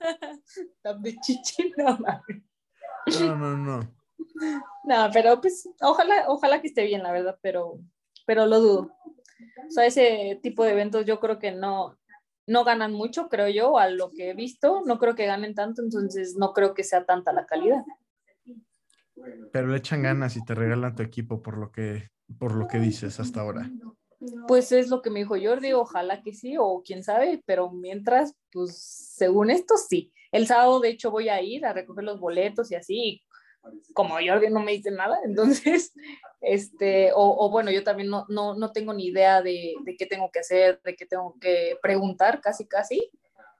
[1.02, 2.42] de chichi, no mames.
[3.20, 4.00] No, no, no.
[4.84, 7.80] No, pero pues ojalá, ojalá que esté bien, la verdad, pero,
[8.26, 8.96] pero lo dudo.
[9.66, 11.98] O sea, ese tipo de eventos yo creo que no,
[12.46, 15.82] no ganan mucho, creo yo, a lo que he visto, no creo que ganen tanto,
[15.82, 17.84] entonces no creo que sea tanta la calidad.
[19.52, 22.78] Pero le echan ganas y te regalan tu equipo por lo que, por lo que
[22.78, 23.70] dices hasta ahora.
[24.46, 28.34] Pues es lo que me dijo Jordi, ojalá que sí, o quién sabe, pero mientras,
[28.52, 30.12] pues según esto sí.
[30.30, 33.22] El sábado, de hecho, voy a ir a recoger los boletos y así.
[33.94, 35.94] Como Jordi no me dice nada, entonces,
[36.40, 40.06] este, o, o bueno, yo también no, no, no tengo ni idea de, de qué
[40.06, 43.10] tengo que hacer, de qué tengo que preguntar, casi, casi.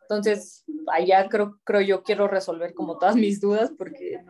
[0.03, 4.21] Entonces, allá creo, creo yo quiero resolver como todas mis dudas, porque.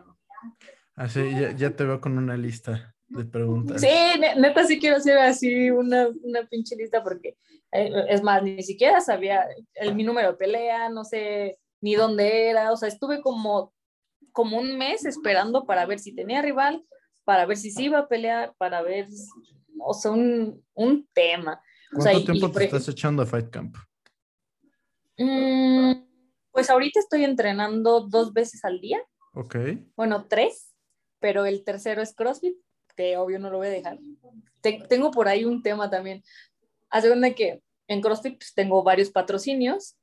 [0.95, 3.81] Así, ya, ya te veo con una lista de preguntas.
[3.81, 3.87] Sí,
[4.19, 7.37] ne- neta sí quiero hacer así una, una pinche lista porque
[7.71, 12.49] eh, es más, ni siquiera sabía el, mi número de pelea, no sé ni dónde
[12.49, 13.73] era, o sea, estuve como,
[14.31, 16.85] como un mes esperando para ver si tenía rival,
[17.23, 19.07] para ver si se iba a pelear, para ver,
[19.79, 21.61] o sea, un, un tema.
[21.97, 23.75] O sea, ¿Cuánto tiempo y te estás ejemplo- echando a Fight Camp?
[25.17, 25.93] Mm,
[26.51, 28.99] pues ahorita estoy entrenando dos veces al día,
[29.33, 29.55] Ok.
[29.95, 30.73] bueno, tres,
[31.19, 32.55] pero el tercero es CrossFit,
[32.93, 33.99] que obvio no lo voy a dejar.
[34.61, 36.23] Te- tengo por ahí un tema también.
[36.89, 39.95] Hace cuenta que en CrossFit pues, tengo varios patrocinios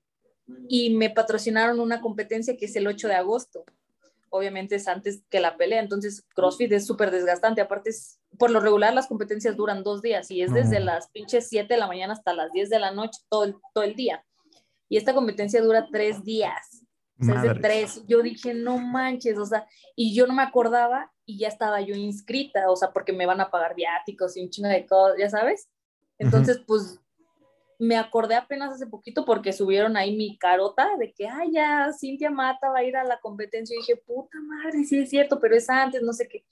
[0.69, 3.65] y me patrocinaron una competencia que es el 8 de agosto.
[4.31, 7.61] Obviamente es antes que la pelea, entonces CrossFit es súper desgastante.
[7.61, 11.49] Aparte, es, por lo regular las competencias duran dos días y es desde las pinches
[11.49, 14.25] 7 de la mañana hasta las 10 de la noche, todo el, todo el día.
[14.91, 16.85] Y esta competencia dura tres días.
[17.21, 18.07] O sea, es de tres.
[18.07, 19.67] Yo dije, no manches, o sea,
[19.97, 23.41] y yo no me acordaba y ya estaba yo inscrita, o sea, porque me van
[23.41, 25.69] a pagar viáticos y un chingo de cosas, ya sabes.
[26.19, 27.01] Entonces, pues,
[27.79, 32.31] me acordé apenas hace poquito porque subieron ahí mi carota de que, ay, ya, Cintia
[32.31, 33.75] Mata va a ir a la competencia.
[33.75, 36.45] Y dije, puta madre, sí es cierto, pero es antes, no sé qué.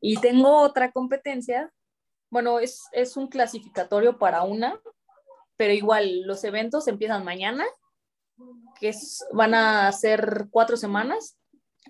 [0.00, 1.72] Y tengo otra competencia,
[2.30, 4.80] bueno, es, es un clasificatorio para una,
[5.56, 7.64] pero igual los eventos empiezan mañana
[8.80, 11.38] que es- van a ser cuatro semanas,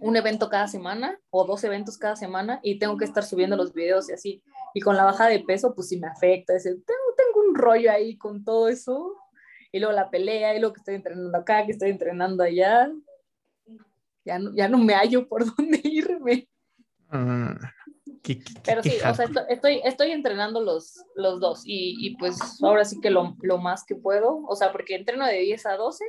[0.01, 3.73] un evento cada semana o dos eventos cada semana y tengo que estar subiendo los
[3.73, 4.43] videos y así.
[4.75, 6.55] Y con la baja de peso, pues sí me afecta.
[6.57, 9.17] ese- tengo, tengo un rollo ahí con todo eso.
[9.71, 12.91] Y luego la pelea, y luego que estoy entrenando acá, que estoy entrenando allá.
[14.25, 16.49] Ya no, ya no me hallo por dónde irme.
[17.11, 17.57] No.
[18.23, 22.39] ¿Qué- qué- Pero sí, o sea, estoy, estoy entrenando los, los dos y, y pues
[22.63, 25.77] ahora sí que lo, lo más que puedo, o sea, porque entreno de 10 a
[25.77, 26.05] 12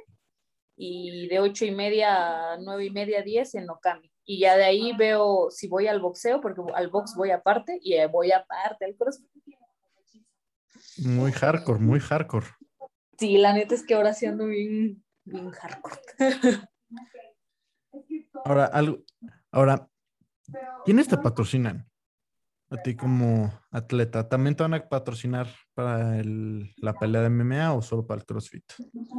[0.85, 4.11] y de 8 y media a 9 y media a 10 en Okami.
[4.25, 7.93] Y ya de ahí veo si voy al boxeo, porque al box voy aparte y
[7.93, 9.29] eh, voy aparte al crossfit.
[10.97, 12.47] Muy hardcore, muy hardcore.
[13.17, 16.01] Sí, la neta es que ahora sí ando bien, bien hardcore.
[18.43, 18.99] Ahora, algo,
[19.51, 19.89] ahora,
[20.83, 21.89] ¿quiénes te patrocinan?
[22.73, 27.71] A ti como atleta, ¿también te van a patrocinar para el- la pelea de MMA
[27.71, 28.63] o solo para el CrossFit?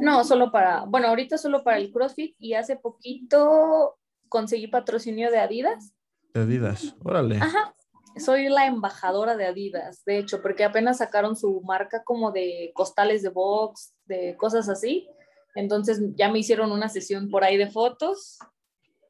[0.01, 3.95] No, solo para, bueno, ahorita solo para el crossfit y hace poquito
[4.27, 5.93] conseguí patrocinio de Adidas.
[6.33, 7.37] De Adidas, órale.
[7.37, 7.73] Ajá,
[8.17, 13.23] soy la embajadora de Adidas, de hecho, porque apenas sacaron su marca como de costales
[13.23, 15.07] de box, de cosas así.
[15.55, 18.37] Entonces ya me hicieron una sesión por ahí de fotos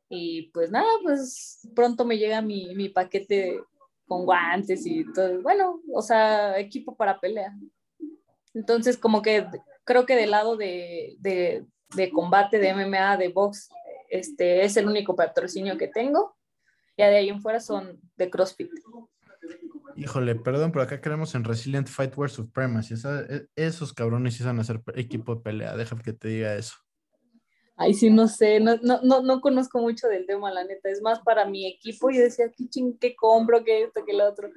[0.07, 3.59] y pues nada, pues pronto me llega mi, mi paquete
[4.07, 5.41] con guantes y todo.
[5.41, 7.53] Bueno, o sea, equipo para pelea.
[8.53, 9.47] Entonces como que
[9.83, 11.65] creo que del lado de, de,
[12.11, 13.69] combate, de MMA, de box,
[14.09, 16.35] este es el único patrocinio que tengo.
[16.97, 18.71] Ya de ahí en fuera son de CrossFit.
[19.97, 22.93] Híjole, perdón, pero acá queremos en Resilient Fightwear Supremacy.
[22.95, 25.75] Esa- e- esos cabrones iban a ser equipo de pelea.
[25.75, 26.75] Déjame que te diga eso.
[27.77, 30.89] Ay, sí, no sé, no, no, no, no conozco mucho del tema, la neta.
[30.89, 32.09] Es más para mi equipo.
[32.09, 34.49] Yo decía, ¿qué ching, qué compro, qué esto, qué lo otro?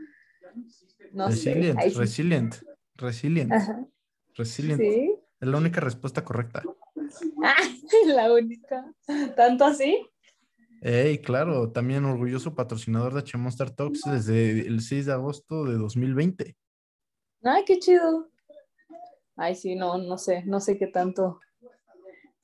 [1.13, 1.91] No resilient, sé.
[1.91, 1.99] Sí.
[1.99, 2.55] resilient,
[2.95, 3.87] resilient, Ajá,
[4.35, 4.81] resilient.
[4.81, 5.15] sí.
[5.41, 6.63] Es la única respuesta correcta.
[7.43, 7.55] Ah,
[8.07, 8.93] la única.
[9.37, 10.01] ¿Tanto así?
[10.81, 15.75] Ey, claro, también orgulloso patrocinador de H Monster Talks desde el 6 de agosto de
[15.75, 16.57] 2020.
[17.43, 18.31] Ay, qué chido.
[19.35, 21.41] Ay, sí, no, no sé, no sé qué tanto.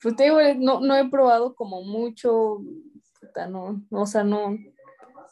[0.05, 2.59] Pues te digo, no, no he probado como mucho,
[3.19, 4.55] puta, no, o sea, no,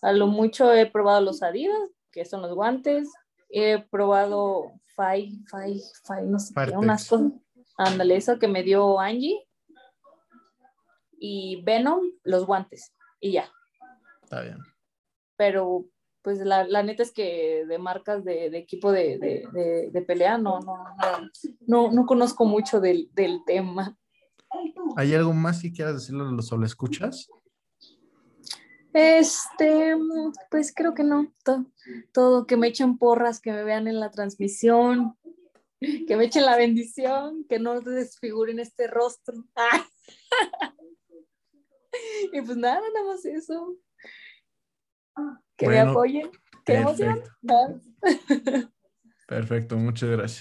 [0.01, 1.77] a lo mucho he probado los Adidas,
[2.11, 3.07] que son los guantes,
[3.49, 7.31] he probado Fai, Fai, Fai, no sé qué, unas cosas,
[7.77, 9.47] ándale, eso que me dio Angie,
[11.19, 13.45] y Venom, los guantes, y ya.
[14.23, 14.57] Está bien.
[15.35, 15.85] pero
[16.23, 20.01] pues la, la neta es que de marcas de, de equipo de, de, de- de
[20.01, 21.29] pelea no, no, no,
[21.67, 23.95] no, no conozco mucho del, del tema.
[24.95, 27.29] ¿Hay algo más que quieras decirle a los escuchas?
[28.93, 29.95] Este,
[30.51, 31.65] pues creo que no, to-
[32.11, 35.17] todo, que me echen porras, que me vean en la transmisión,
[35.79, 39.45] que me echen la bendición, que no desfiguren este rostro.
[39.55, 39.85] Ah.
[42.33, 43.75] Y pues nada, nada más eso.
[45.55, 46.31] Que me apoyen,
[46.65, 46.73] que.
[46.73, 47.81] Perfecto.
[49.27, 50.31] Perfecto, muchas gracias.